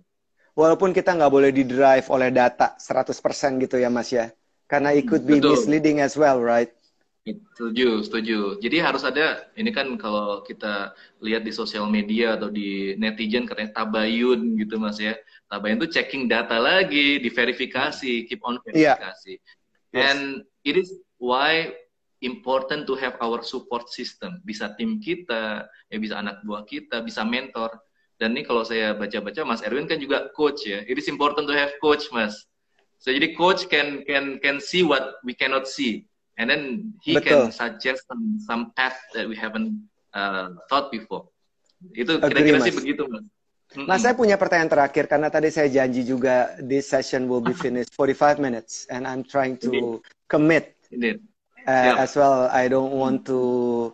[0.54, 3.10] Walaupun kita nggak boleh di drive oleh data 100%
[3.66, 4.30] gitu ya Mas ya.
[4.70, 5.58] Karena it could be Betul.
[5.58, 6.70] misleading as well, right?
[7.24, 8.60] Setuju, setuju.
[8.60, 10.92] Jadi harus ada, ini kan kalau kita
[11.24, 15.16] lihat di sosial media atau di netizen katanya tabayun gitu mas ya.
[15.48, 18.94] Tabayun itu checking data lagi, diverifikasi, keep on iya.
[19.00, 19.34] verifikasi.
[19.40, 19.96] Yeah.
[19.96, 20.02] Yes.
[20.04, 20.20] And
[20.68, 21.72] it is why
[22.20, 24.44] important to have our support system.
[24.44, 27.72] Bisa tim kita, ya bisa anak buah kita, bisa mentor.
[28.20, 30.86] Dan ini kalau saya baca-baca, Mas Erwin kan juga coach ya.
[30.86, 32.46] It is important to have coach, Mas.
[33.02, 37.52] So jadi coach can can can see what we cannot see and then he Betul.
[37.52, 39.76] can suggest some some path that we haven't
[40.16, 41.28] uh, thought before.
[41.92, 43.24] Itu kira-kira sih begitu, Mas.
[43.74, 47.90] Mas, saya punya pertanyaan terakhir karena tadi saya janji juga this session will be finished
[47.98, 50.30] 45 minutes and I'm trying to Indeed.
[50.30, 50.64] commit.
[50.94, 51.18] Indeed.
[51.66, 52.04] Uh, yeah.
[52.06, 53.90] As well, I don't want to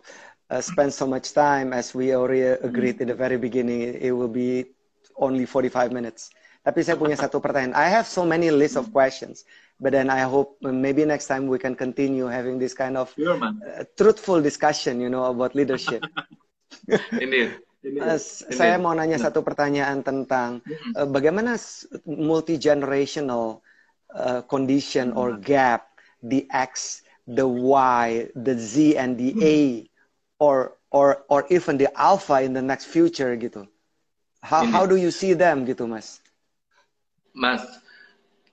[0.51, 3.95] uh, spend so much time as we already agreed in the very beginning.
[3.95, 4.67] It will be
[5.15, 6.29] only 45 minutes.
[6.61, 7.73] Tapi saya punya satu pertanyaan.
[7.73, 9.49] I have so many list of questions,
[9.81, 13.49] but then I hope maybe next time we can continue having this kind of uh,
[13.97, 16.05] truthful discussion, you know, about leadership.
[17.17, 17.57] Ini.
[17.81, 18.21] Uh,
[18.53, 20.61] saya mau nanya satu pertanyaan tentang
[20.93, 21.57] uh, bagaimana
[22.05, 23.65] multi generational
[24.13, 25.41] uh, condition or mm-hmm.
[25.41, 25.89] gap
[26.21, 29.57] the X, the Y, the Z and the A,
[30.41, 33.69] or or or even the Alpha in the next future gitu.
[34.41, 36.17] How how do you see them gitu, Mas?
[37.37, 37.61] Mas,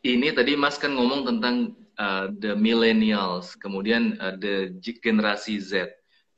[0.04, 5.88] ini tadi Mas kan ngomong tentang uh, the millennials, kemudian uh, the generasi Z.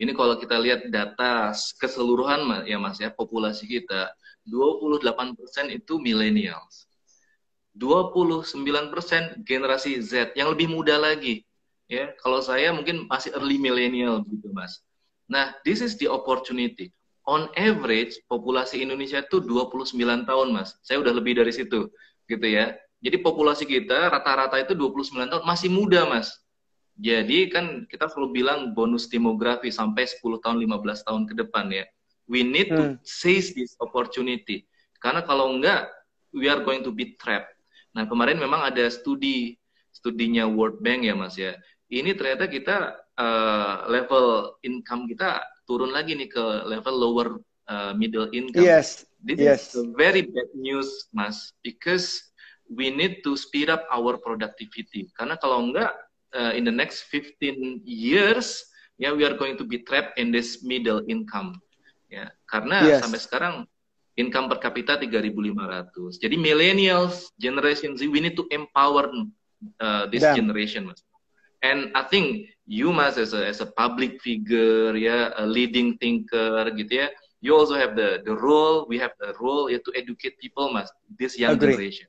[0.01, 4.15] Ini kalau kita lihat data keseluruhan ya Mas ya, populasi kita
[4.49, 5.37] 28%
[5.69, 6.89] itu millennials.
[7.77, 11.45] 29% generasi Z yang lebih muda lagi.
[11.91, 14.79] Ya, kalau saya mungkin masih early millennial gitu, Mas.
[15.31, 16.91] Nah, this is the opportunity.
[17.31, 19.95] On average, populasi Indonesia itu 29
[20.27, 20.75] tahun, Mas.
[20.83, 21.87] Saya udah lebih dari situ
[22.27, 22.75] gitu ya.
[23.01, 26.35] Jadi populasi kita rata-rata itu 29 tahun masih muda, Mas.
[27.01, 31.87] Jadi kan kita selalu bilang bonus demografi sampai 10 tahun, 15 tahun ke depan ya.
[32.27, 32.97] We need to hmm.
[33.07, 34.67] seize this opportunity.
[35.01, 35.89] Karena kalau enggak,
[36.35, 37.57] we are going to be trapped.
[37.97, 39.59] Nah, kemarin memang ada studi,
[39.91, 41.57] studinya World Bank ya, Mas ya.
[41.91, 47.29] Ini ternyata kita uh, level income kita turun lagi nih ke level lower
[47.69, 48.65] uh, middle income.
[48.65, 49.05] Yes.
[49.21, 49.77] This yes.
[49.77, 52.17] is very bad news, Mas, because
[52.73, 55.13] we need to speed up our productivity.
[55.13, 55.93] Karena kalau enggak,
[56.33, 58.65] uh, in the next 15 years,
[58.97, 61.61] ya yeah, we are going to be trapped in this middle income.
[62.11, 63.07] Ya, karena yes.
[63.07, 63.55] sampai sekarang
[64.19, 65.93] income per kapita 3.500.
[66.19, 69.13] Jadi millennials, generation Z, we need to empower
[69.79, 70.43] uh, this Damn.
[70.43, 71.05] generation, Mas.
[71.63, 76.73] And I think you, Mas, as a, as a public figure, ya, a leading thinker,
[76.73, 77.09] gitu ya,
[77.41, 80.93] you also have the the role we have the role ya to educate people mas
[81.17, 81.73] this young Agree.
[81.73, 82.09] generation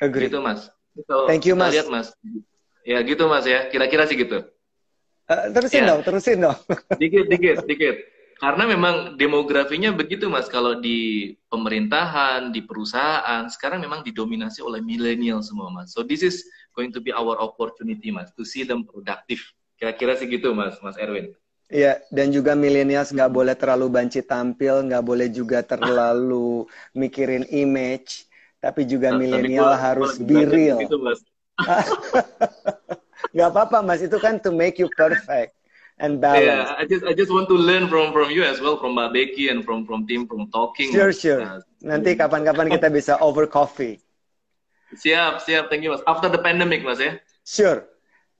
[0.00, 0.28] Agree.
[0.28, 0.68] gitu mas
[1.08, 2.12] so, thank you mas lihat mas
[2.84, 4.44] ya gitu mas ya kira-kira sih gitu
[5.28, 5.92] Uh, terusin yeah.
[5.92, 6.56] dong, terusin dong.
[7.04, 8.00] dikit, dikit, dikit.
[8.40, 10.48] Karena memang demografinya begitu mas.
[10.48, 15.92] Kalau di pemerintahan, di perusahaan, sekarang memang didominasi oleh milenial semua mas.
[15.92, 19.40] So this is going to be our opportunity mas, to see them productive.
[19.78, 21.32] Kira-kira segitu mas, mas Erwin.
[21.68, 26.64] Iya, dan juga milenials nggak boleh terlalu banci tampil, nggak boleh juga terlalu
[26.96, 28.24] mikirin image,
[28.56, 30.80] tapi juga nah, milenial harus be real.
[30.80, 30.96] Gitu,
[33.36, 35.52] nggak apa-apa mas, itu kan to make you perfect
[36.00, 36.72] and balance.
[36.72, 39.10] Yeah, I just I just want to learn from from you as well, from Mbak
[39.12, 40.88] Becky and from from team from talking.
[40.88, 41.44] Sure, sure.
[41.44, 44.00] Uh, Nanti kapan-kapan kita bisa over coffee.
[44.96, 45.68] Siap, siap.
[45.68, 46.04] Thank you mas.
[46.08, 47.20] After the pandemic mas ya.
[47.44, 47.84] Sure.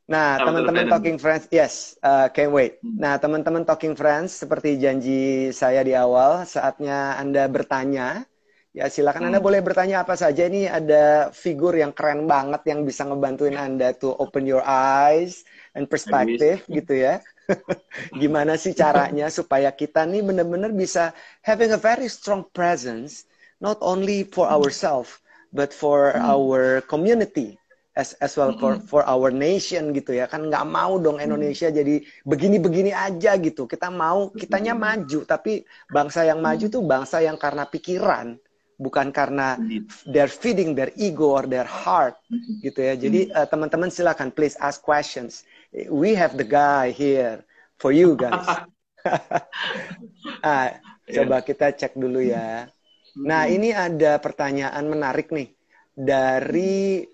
[0.08, 2.80] Nah, teman-teman Talking Friends, yes, uh, can't wait.
[2.80, 2.96] Hmm.
[2.96, 8.24] Nah, teman-teman Talking Friends, seperti janji saya di awal, saatnya Anda bertanya.
[8.72, 9.28] Ya, silakan hmm.
[9.28, 10.48] Anda boleh bertanya apa saja.
[10.48, 15.44] Ini ada figur yang keren banget yang bisa ngebantuin Anda to open your eyes
[15.76, 17.20] and perspective, gitu ya.
[18.22, 21.12] Gimana sih caranya supaya kita nih benar-benar bisa
[21.44, 23.28] having a very strong presence,
[23.61, 25.20] not only for ourselves,
[25.52, 26.22] but for hmm.
[26.24, 27.58] our community
[27.98, 30.30] as as well for for our nation gitu ya.
[30.30, 33.66] Kan nggak mau dong Indonesia jadi begini-begini aja gitu.
[33.66, 35.26] Kita mau kitanya maju.
[35.26, 38.38] Tapi bangsa yang maju tuh bangsa yang karena pikiran
[38.78, 39.58] bukan karena
[40.06, 42.14] they're feeding their ego or their heart
[42.62, 42.94] gitu ya.
[42.94, 45.42] Jadi uh, teman-teman silakan please ask questions.
[45.90, 47.42] We have the guy here
[47.82, 48.46] for you guys.
[50.44, 52.68] Ah, coba kita cek dulu ya
[53.16, 55.48] nah ini ada pertanyaan menarik nih
[55.96, 57.08] dari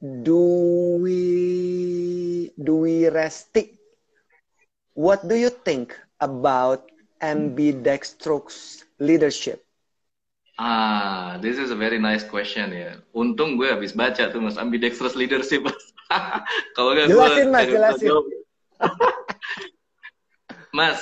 [0.00, 1.28] Dwi
[2.56, 3.76] Dwi Resti,
[4.96, 6.88] what do you think about
[7.20, 9.60] ambidextrous leadership?
[10.60, 13.00] Ah, this is a very nice question ya.
[13.16, 15.64] Untung gue habis baca tuh mas ambidextrous leadership.
[16.76, 18.12] Kalau nggak jelasin gue, mas, jelasin.
[20.76, 20.98] mas,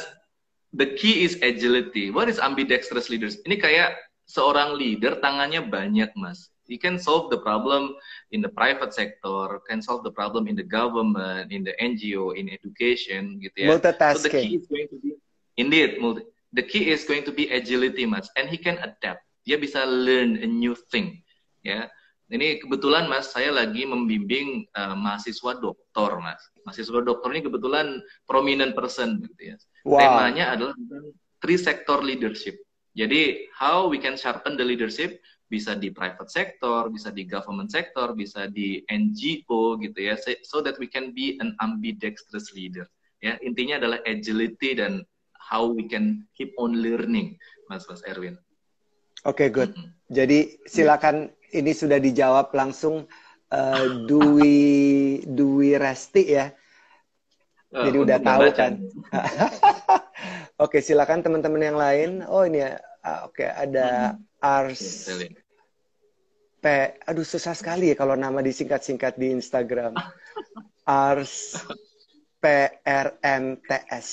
[0.71, 2.15] the key is agility.
[2.15, 3.43] What is ambidextrous leaders?
[3.47, 3.99] Ini kayak
[4.29, 7.97] seorang leader tangannya banyak mas you can solve the problem
[8.31, 12.53] in the private sector, can solve the problem in the government, in the NGO, in
[12.53, 13.69] education, gitu ya.
[13.73, 14.21] Multitasking.
[14.21, 15.11] So the key is going to be,
[15.57, 18.29] indeed, multi, the key is going to be agility, mas.
[18.37, 19.25] And he can adapt.
[19.49, 21.25] Dia bisa learn a new thing,
[21.65, 21.89] ya.
[22.29, 26.45] Ini kebetulan mas, saya lagi membimbing uh, mahasiswa doktor, mas.
[26.69, 29.57] Mahasiswa doktor ini kebetulan prominent person, gitu ya.
[29.89, 30.05] Wow.
[30.05, 30.77] Temanya adalah
[31.41, 32.61] three sector leadership.
[32.97, 38.13] Jadi, how we can sharpen the leadership bisa di private sector, bisa di government sector,
[38.13, 42.85] bisa di NGO gitu ya, so that we can be an ambidextrous leader.
[43.25, 45.03] Ya, intinya adalah agility dan
[45.41, 47.35] how we can keep on learning,
[47.73, 48.37] Mas Mas Erwin.
[49.27, 49.73] Oke, okay, good.
[49.75, 49.91] Mm -hmm.
[50.09, 51.17] Jadi silakan
[51.51, 53.09] ini sudah dijawab langsung
[53.53, 56.47] uh, Dwi Dwi Resti ya.
[57.69, 58.57] Uh, Jadi udah tahu baca.
[58.57, 58.73] kan.
[60.59, 62.11] Oke, silakan teman-teman yang lain.
[62.27, 62.83] Oh ini ya.
[63.07, 64.43] Uh, Oke, okay, ada hmm.
[64.43, 65.07] Ars
[66.59, 66.67] P
[67.07, 69.95] aduh susah sekali ya kalau nama disingkat-singkat di Instagram.
[70.83, 71.63] Ars
[72.43, 74.09] PRMTS.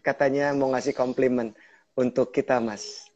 [0.00, 1.52] Katanya mau ngasih komplimen
[2.00, 3.12] untuk kita, Mas.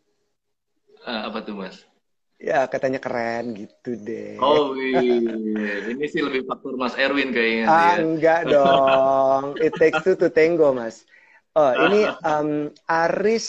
[1.09, 1.89] Uh, apa tuh, Mas?
[2.37, 4.37] Ya, katanya keren gitu deh.
[4.45, 5.89] Oh, iya.
[5.89, 7.65] Ini sih lebih faktor Mas Erwin kayaknya.
[7.65, 8.05] Ah, ya.
[8.05, 9.57] enggak dong.
[9.57, 11.09] It takes two to tango, Mas.
[11.57, 13.49] Oh, ini um, Aris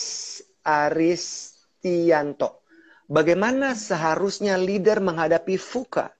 [0.64, 2.64] Aris Tianto.
[3.08, 6.12] Bagaimana seharusnya leader menghadapi fuka?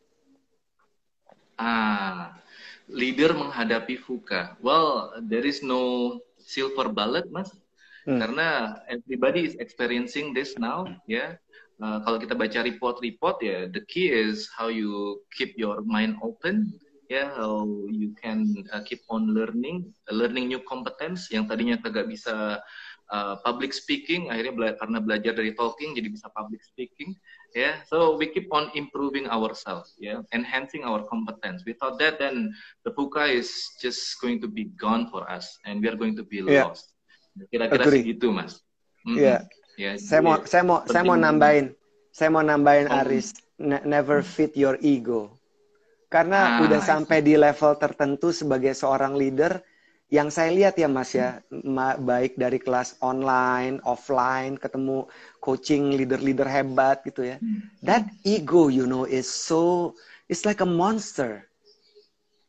[1.61, 2.37] Ah,
[2.89, 4.57] leader menghadapi fuka.
[4.65, 7.53] Well, there is no silver bullet, Mas.
[8.09, 8.17] Hmm.
[8.17, 11.09] Karena everybody is experiencing this now, ya.
[11.09, 11.31] Yeah.
[11.79, 16.75] Uh, kalau kita baca report-report ya, the key is how you keep your mind open,
[17.09, 22.05] ya, yeah, how you can uh, keep on learning, learning new competence yang tadinya kagak
[22.05, 22.61] bisa
[23.13, 27.17] uh, public speaking akhirnya bela karena belajar dari talking jadi bisa public speaking
[27.57, 27.75] ya yeah.
[27.89, 30.37] so we keep on improving ourselves ya yeah.
[30.37, 32.53] enhancing our competence without that then
[32.85, 33.49] the buka is
[33.81, 36.69] just going to be gone for us and we are going to be yeah.
[36.69, 36.93] lost
[37.49, 38.61] kira-kira segitu mas
[39.05, 39.19] mm -hmm.
[39.19, 39.41] yeah.
[39.81, 41.73] yeah saya mau saya mau saya mau nambahin
[42.13, 43.01] saya mau nambahin oh.
[43.05, 45.38] Aris ne never fit your ego
[46.09, 49.61] karena ah, udah sampai di level tertentu sebagai seorang leader
[50.09, 51.45] yang saya lihat ya Mas ya,
[52.01, 55.05] baik dari kelas online, offline, ketemu
[55.37, 57.37] coaching leader-leader hebat gitu ya.
[57.37, 57.61] Hmm.
[57.85, 59.93] That ego, you know, is so,
[60.25, 61.45] it's like a monster.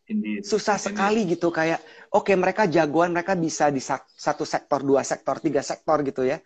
[0.07, 0.47] Indeed.
[0.47, 0.87] Susah Indeed.
[0.87, 1.83] sekali gitu kayak,
[2.15, 6.39] oke okay, mereka jagoan, mereka bisa di satu sektor, dua sektor, tiga sektor gitu ya.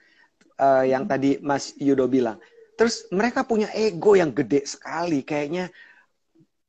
[0.58, 2.42] Uh, yang tadi Mas Yudo bilang.
[2.74, 5.70] Terus mereka punya ego yang gede sekali, kayaknya,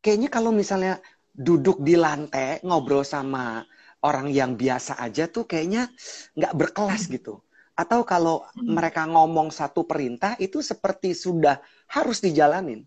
[0.05, 1.01] kayaknya kalau misalnya
[1.33, 3.64] duduk di lantai ngobrol sama
[4.05, 5.88] orang yang biasa aja tuh kayaknya
[6.37, 7.40] nggak berkelas gitu.
[7.75, 8.71] Atau kalau hmm.
[8.71, 12.85] mereka ngomong satu perintah itu seperti sudah harus dijalanin.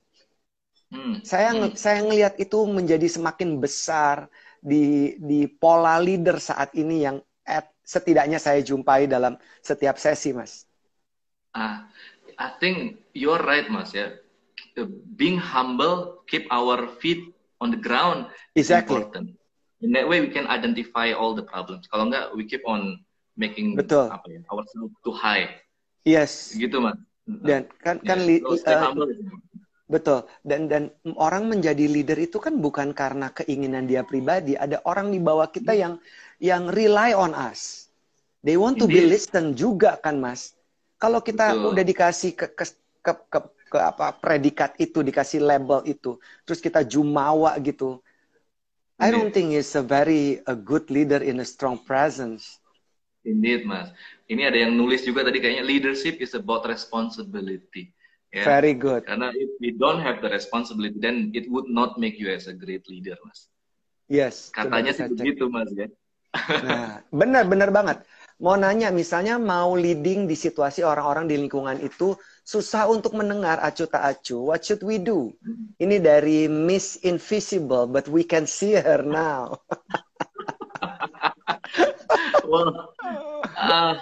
[0.94, 1.20] Hmm.
[1.26, 1.76] Saya hmm.
[1.76, 8.40] saya ngelihat itu menjadi semakin besar di di pola leader saat ini yang at, setidaknya
[8.40, 10.64] saya jumpai dalam setiap sesi, Mas.
[11.52, 11.90] Ah,
[12.40, 14.16] I think you're right, Mas ya.
[15.18, 19.02] Being humble, keep our feet on the ground exactly.
[19.02, 19.28] is important.
[19.82, 21.90] In that way we can identify all the problems.
[21.90, 23.02] Kalau enggak, we keep on
[23.38, 24.10] making Betul.
[24.10, 25.50] apa ya, ourselves too high.
[26.06, 26.54] Yes.
[26.54, 26.98] Gitu, Mas.
[27.28, 28.28] Dan kan kan yeah.
[28.28, 28.94] li, uh,
[29.88, 30.28] Betul.
[30.44, 30.84] Dan dan
[31.16, 34.56] orang menjadi leader itu kan bukan karena keinginan dia pribadi.
[34.56, 36.00] Ada orang di bawah kita yang
[36.44, 37.88] yang rely on us.
[38.44, 40.56] They want to be listen juga kan, Mas.
[40.98, 41.72] Kalau kita Betul.
[41.76, 42.66] udah dikasih ke, ke
[43.04, 46.16] ke ke ke apa predikat itu, dikasih label itu,
[46.48, 48.00] terus kita jumawa gitu.
[48.98, 52.58] I don't think he's a very a good leader in a strong presence.
[53.22, 53.94] Indeed, Mas.
[54.26, 57.94] Ini ada yang nulis juga tadi kayaknya leadership is about responsibility.
[58.34, 58.48] Yeah.
[58.48, 59.06] Very good.
[59.06, 62.56] Karena if we don't have the responsibility, then it would not make you as a
[62.56, 63.52] great leader, mas.
[64.10, 64.50] Yes.
[64.50, 65.88] Katanya sih begitu, mas ya.
[66.64, 68.04] Nah, benar benar banget.
[68.38, 72.14] Mau nanya, misalnya mau leading di situasi orang-orang di lingkungan itu
[72.46, 74.38] susah untuk mendengar acu tak acu.
[74.38, 75.34] What should we do?
[75.82, 79.58] Ini dari Miss Invisible, but we can see her now.
[82.50, 82.94] well,
[83.58, 83.98] uh,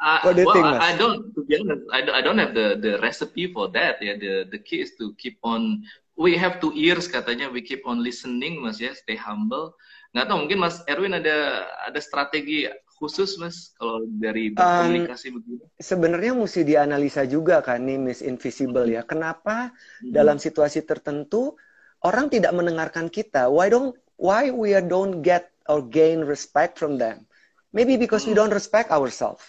[0.00, 0.64] Uh, what do you well, think?
[0.64, 1.28] I, I, don't.
[1.36, 4.00] To be honest, I, I don't have the the recipe for that.
[4.00, 5.84] Ya, the the key is to keep on.
[6.16, 7.52] We have two ears katanya.
[7.52, 8.96] We keep on listening, mas ya.
[8.96, 9.76] Stay humble.
[10.16, 12.64] Nggak tahu mungkin Mas Erwin ada ada strategi
[13.00, 15.64] khusus mas kalau dari berkomunikasi um, begini?
[15.80, 19.02] Sebenarnya mesti dianalisa juga kan nih Miss Invisible ya.
[19.08, 19.72] Kenapa
[20.04, 20.12] hmm.
[20.12, 21.56] dalam situasi tertentu
[22.04, 23.48] orang tidak mendengarkan kita?
[23.48, 27.24] Why don't why we don't get or gain respect from them?
[27.72, 28.30] Maybe because hmm.
[28.30, 29.42] we don't respect ourselves.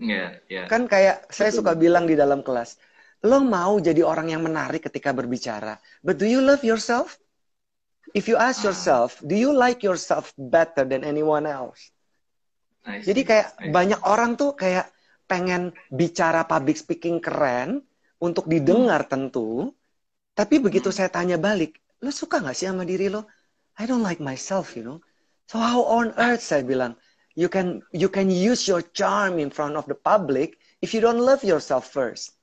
[0.00, 0.66] Yeah, yeah.
[0.66, 2.74] Kan kayak saya suka bilang di dalam kelas,
[3.22, 7.20] lo mau jadi orang yang menarik ketika berbicara, but do you love yourself?
[8.16, 8.72] If you ask ah.
[8.72, 11.94] yourself, do you like yourself better than anyone else?
[12.86, 14.94] Jadi kayak banyak orang tuh kayak
[15.26, 17.82] pengen bicara public speaking keren
[18.22, 19.10] untuk didengar hmm.
[19.10, 19.74] tentu,
[20.32, 20.96] tapi begitu hmm.
[20.96, 23.26] saya tanya balik, lo suka nggak sih sama diri lo?
[23.76, 24.98] I don't like myself, you know.
[25.50, 26.96] So how on earth saya bilang,
[27.36, 31.20] you can you can use your charm in front of the public if you don't
[31.20, 32.34] love yourself first.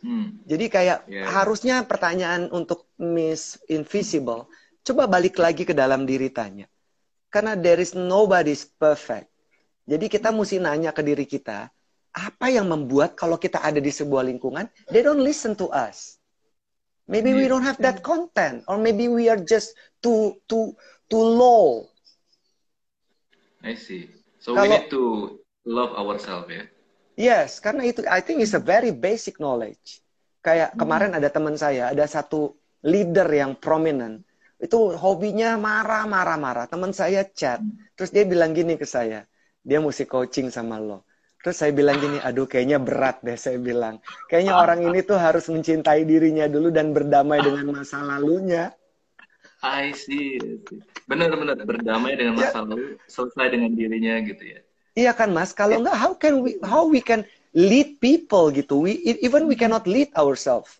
[0.00, 0.42] Hmm.
[0.46, 1.26] Jadi kayak yeah.
[1.30, 4.50] harusnya pertanyaan untuk Miss Invisible,
[4.82, 6.66] coba balik lagi ke dalam diri tanya.
[7.30, 9.29] Karena there is nobody's perfect.
[9.90, 11.66] Jadi kita mesti nanya ke diri kita,
[12.14, 16.22] apa yang membuat kalau kita ada di sebuah lingkungan, they don't listen to us.
[17.10, 20.78] Maybe we don't have that content, or maybe we are just too too
[21.10, 21.90] too low
[23.60, 24.08] I see.
[24.40, 25.04] So Kalau, we need to
[25.68, 26.64] love ourselves ya.
[27.20, 30.00] Yes, karena itu I think is a very basic knowledge.
[30.40, 30.78] Kayak hmm.
[30.80, 34.24] kemarin ada teman saya, ada satu leader yang prominent.
[34.56, 36.68] Itu hobinya marah-marah-marah.
[36.72, 37.92] Teman saya chat, hmm.
[37.92, 39.28] terus dia bilang gini ke saya,
[39.60, 41.04] dia mesti coaching sama lo.
[41.40, 43.96] Terus saya bilang gini, aduh kayaknya berat deh saya bilang.
[44.28, 48.76] Kayaknya orang ini tuh harus mencintai dirinya dulu dan berdamai dengan masa lalunya.
[49.64, 50.36] I see.
[51.08, 52.52] Benar-benar berdamai dengan ya.
[52.52, 54.60] masa lalu, selesai dengan dirinya gitu ya.
[54.96, 55.80] Iya kan Mas, kalau yeah.
[55.80, 57.24] enggak how can we how we can
[57.56, 58.84] lead people gitu.
[58.84, 60.76] We even we cannot lead ourselves.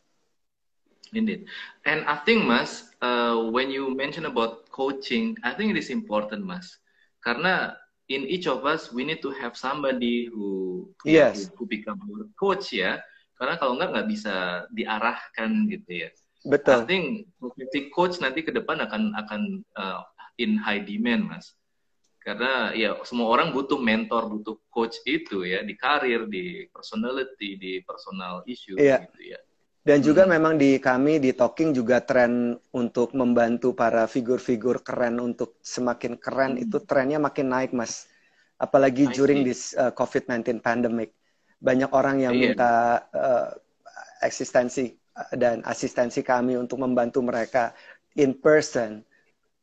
[1.17, 1.49] Indeed.
[1.89, 6.45] And I think Mas, uh, when you mention about coaching, I think it is important
[6.45, 6.79] Mas.
[7.25, 7.80] Karena
[8.11, 11.49] in each of us we need to have somebody who yes.
[11.55, 12.99] who, who become our coach ya.
[13.39, 14.35] Karena kalau enggak nggak bisa
[14.75, 16.11] diarahkan gitu ya.
[16.45, 16.85] Betul.
[16.85, 19.43] I think coach nanti ke depan akan akan
[19.79, 20.03] uh,
[20.37, 21.57] in high demand, Mas.
[22.21, 27.73] Karena ya semua orang butuh mentor, butuh coach itu ya di karir, di personality, di
[27.81, 29.01] personal issue iya.
[29.09, 29.41] gitu ya.
[29.81, 30.33] Dan juga hmm.
[30.37, 36.61] memang di kami di Talking juga tren untuk membantu para figur-figur keren untuk semakin keren
[36.61, 36.65] hmm.
[36.69, 38.05] itu trennya makin naik, Mas.
[38.61, 39.49] Apalagi I during see.
[39.49, 41.17] this uh, COVID-19 pandemic.
[41.65, 42.43] Banyak orang yang yeah.
[42.53, 42.73] minta
[43.13, 43.49] uh,
[44.21, 45.01] eksistensi
[45.33, 47.73] dan asistensi kami untuk membantu mereka
[48.17, 49.05] in person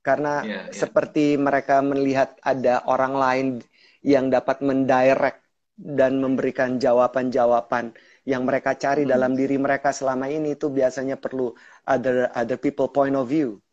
[0.05, 0.75] karena yeah, yeah.
[0.75, 3.47] seperti mereka melihat ada orang lain
[4.05, 5.43] yang dapat mendirect
[5.77, 7.91] dan memberikan jawaban-jawaban
[8.27, 9.11] yang mereka cari hmm.
[9.15, 11.55] dalam diri mereka selama ini itu biasanya perlu
[11.87, 13.63] other other people point of view.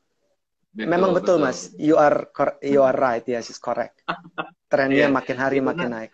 [0.70, 1.59] Betul, Memang betul, betul, Mas.
[1.74, 2.30] You are
[2.62, 3.26] you are right.
[3.26, 4.07] Yes, it's correct.
[4.70, 5.11] Trennya yeah.
[5.11, 6.12] makin hari yeah, makin naik.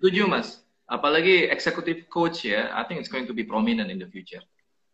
[0.00, 0.64] Setuju, Mas.
[0.88, 4.40] Apalagi executive coach ya, I think it's going to be prominent in the future.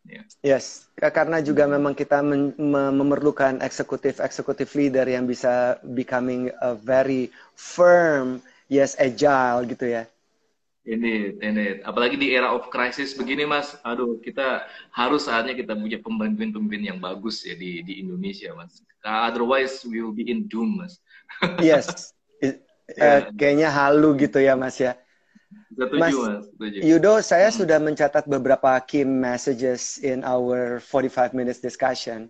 [0.05, 0.27] Yeah.
[0.45, 8.43] Yes, karena juga memang kita memerlukan eksekutif eksekutif leader yang bisa becoming a very firm,
[8.69, 10.05] yes agile gitu ya.
[10.85, 13.73] Ini, ini, apalagi di era of crisis begini, Mas.
[13.81, 18.85] Aduh, kita harus saatnya kita punya pemimpin-pemimpin yang bagus ya di di Indonesia, Mas.
[19.01, 21.01] Otherwise, we will be in doom, Mas.
[21.65, 22.61] yes, It,
[22.93, 23.25] yeah.
[23.25, 24.93] uh, kayaknya halu gitu ya, Mas ya.
[25.73, 26.43] Setuju, Mas, mas.
[26.53, 26.77] Setuju.
[26.85, 27.57] Yudo, saya hmm.
[27.57, 32.29] sudah mencatat beberapa key messages in our 45 minutes discussion.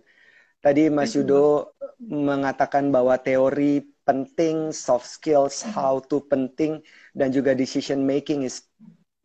[0.64, 6.80] Tadi Mas Yudo mengatakan bahwa teori penting, soft skills, how to penting,
[7.12, 8.62] dan juga decision making is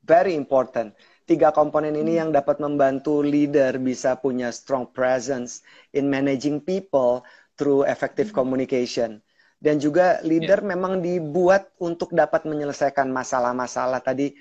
[0.04, 0.98] very important.
[1.30, 5.62] Tiga komponen ini yang dapat membantu leader bisa punya strong presence
[5.96, 7.24] in managing people
[7.56, 9.22] through effective communication.
[9.62, 10.70] Dan juga leader yeah.
[10.74, 14.02] memang dibuat untuk dapat menyelesaikan masalah-masalah.
[14.02, 14.34] Tadi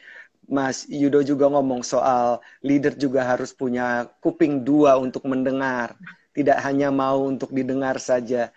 [0.49, 5.95] Mas Yudo juga ngomong soal leader juga harus punya kuping dua untuk mendengar.
[6.33, 8.49] Tidak hanya mau untuk didengar saja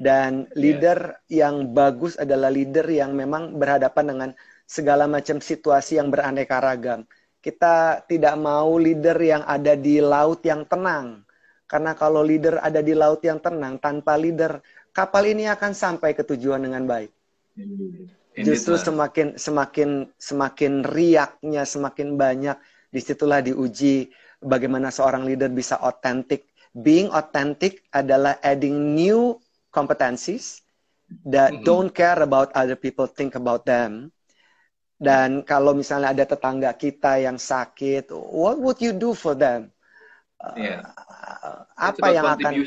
[0.00, 1.46] dan leader yeah.
[1.46, 4.30] yang bagus adalah leader yang memang berhadapan dengan
[4.64, 7.04] segala macam situasi yang beraneka ragam.
[7.42, 11.26] Kita tidak mau leader yang ada di laut yang tenang.
[11.66, 14.60] Karena kalau leader ada di laut yang tenang, tanpa leader,
[14.92, 17.10] kapal ini akan sampai ke tujuan dengan baik.
[18.32, 22.56] Justru semakin semakin semakin riaknya, semakin banyak,
[22.92, 26.48] di situlah diuji bagaimana seorang leader bisa otentik.
[26.72, 29.36] Being authentic adalah adding new
[29.72, 30.60] competencies
[31.26, 31.66] that mm -hmm.
[31.66, 34.12] don't care about other people think about them.
[35.02, 39.74] Dan kalau misalnya ada tetangga kita yang sakit, what would you do for them?
[40.54, 40.82] Yeah.
[41.06, 42.66] Uh, apa yang akan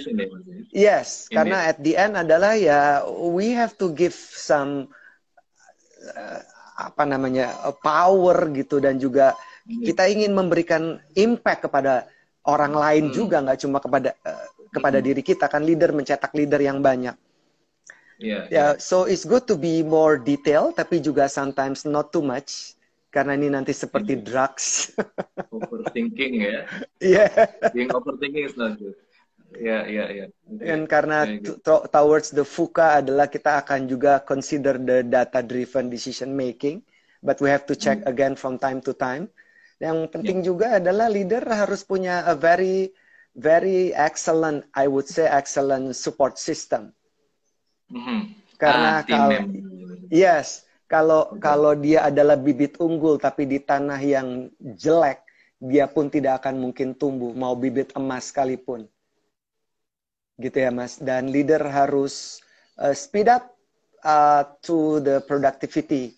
[0.72, 1.70] Yes, In karena it.
[1.76, 4.88] at the end adalah ya we have to give some
[6.16, 6.40] uh,
[6.76, 7.52] apa namanya
[7.84, 9.36] power gitu dan juga
[9.68, 9.92] yeah.
[9.92, 12.08] kita ingin memberikan impact kepada
[12.48, 13.16] orang lain hmm.
[13.16, 17.16] juga nggak cuma kepada uh, kepada diri kita kan leader mencetak leader yang banyak.
[18.20, 18.52] Yeah, yeah.
[18.52, 18.72] yeah.
[18.80, 22.76] So it's good to be more detail tapi juga sometimes not too much
[23.16, 24.24] karena ini nanti seperti yeah.
[24.28, 24.66] drugs.
[25.56, 26.68] overthinking ya.
[27.00, 27.32] Yeah.
[27.72, 28.96] Being overthinking is not good.
[29.56, 30.26] Ya, ya, ya.
[30.44, 31.56] Dan karena yeah,
[31.88, 36.84] towards the FUKA adalah kita akan juga consider the data driven decision making,
[37.24, 38.12] but we have to check mm.
[38.12, 39.32] again from time to time.
[39.80, 40.48] Yang penting yeah.
[40.52, 42.92] juga adalah leader harus punya a very
[43.36, 46.96] very excellent, I would say excellent support system.
[47.92, 48.20] Mm-hmm.
[48.56, 49.40] Karena ah, kalau
[50.08, 54.48] yes, kalau kalau dia adalah bibit unggul tapi di tanah yang
[54.80, 55.22] jelek,
[55.60, 58.88] dia pun tidak akan mungkin tumbuh mau bibit emas sekalipun.
[60.40, 61.00] Gitu ya, Mas.
[61.00, 62.44] Dan leader harus
[62.80, 63.56] uh, speed up
[64.04, 66.16] uh, to the productivity.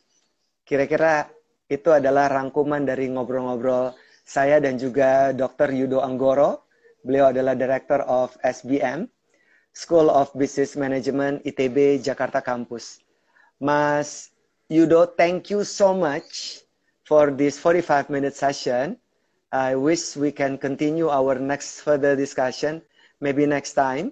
[0.66, 1.30] Kira-kira
[1.70, 3.94] itu adalah rangkuman dari ngobrol-ngobrol
[4.28, 5.72] saya dan juga Dr.
[5.72, 6.67] Yudo Anggoro
[7.06, 9.06] Beliau adalah Director of SBM,
[9.74, 13.02] School of Business Management ITB Jakarta Campus.
[13.62, 14.34] Mas
[14.70, 16.62] Yudo, thank you so much
[17.06, 18.98] for this 45 minute session.
[19.52, 22.82] I wish we can continue our next further discussion,
[23.22, 24.12] maybe next time.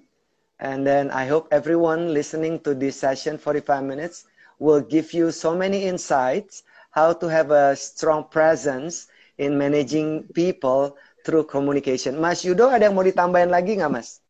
[0.60, 4.26] And then I hope everyone listening to this session, 45 minutes,
[4.60, 9.08] will give you so many insights how to have a strong presence
[9.38, 10.96] in managing people
[11.26, 12.22] through communication.
[12.22, 14.22] Mas Yudo ada yang mau ditambahin lagi nggak Mas?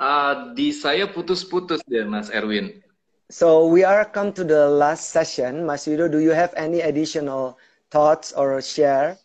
[0.00, 2.80] Uh, di saya putus-putus deh Mas Erwin.
[3.28, 5.68] So we are come to the last session.
[5.68, 7.60] Mas Yudo, do you have any additional
[7.92, 9.20] thoughts or share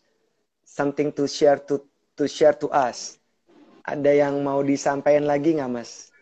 [0.68, 1.80] something to share to
[2.20, 3.16] to share to us?
[3.88, 6.12] Ada yang mau disampaikan lagi nggak Mas?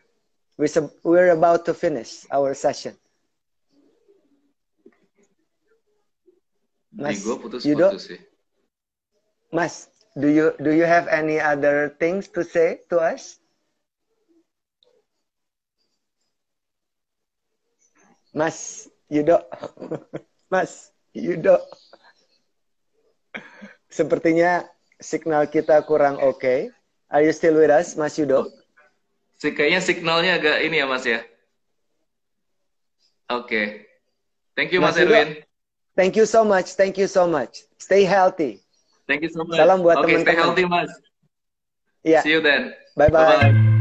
[1.02, 2.94] We're about to finish our session.
[6.94, 8.20] Mas, gue putus-putus sih.
[9.50, 13.42] Mas, do you do you have any other things to say to us?
[18.34, 19.42] Mas Yudo,
[20.52, 21.58] Mas Yudo.
[23.90, 24.66] Sepertinya
[24.98, 26.42] signal kita kurang oke.
[26.42, 26.58] Okay.
[27.14, 28.50] Are you still with us, Mas Yudo?
[29.38, 31.22] Kayaknya signalnya agak ini ya, Mas ya.
[33.30, 33.46] Oke.
[33.46, 33.64] Okay.
[34.58, 35.30] Thank you, Mas, Mas Erwin.
[35.96, 36.74] Thank you so much.
[36.74, 37.62] Thank you so much.
[37.78, 38.60] Stay healthy.
[39.06, 39.58] Thank you so much.
[39.58, 40.18] Salam buat teman-teman.
[40.18, 40.90] Okay, stay healthy, Mas.
[42.02, 42.22] Yeah.
[42.26, 42.74] See you then.
[42.98, 43.73] Bye-bye.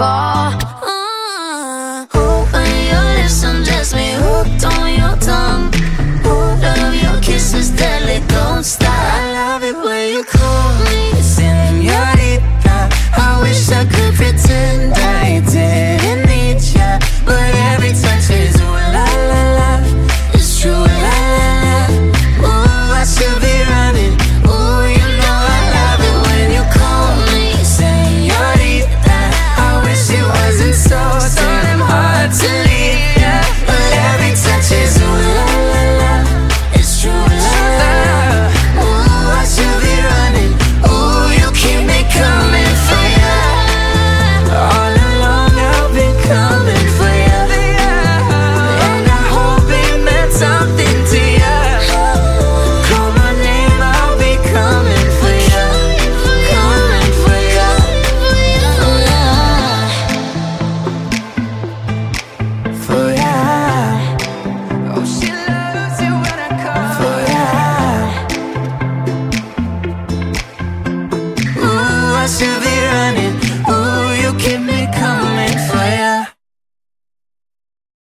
[0.00, 0.29] Fall.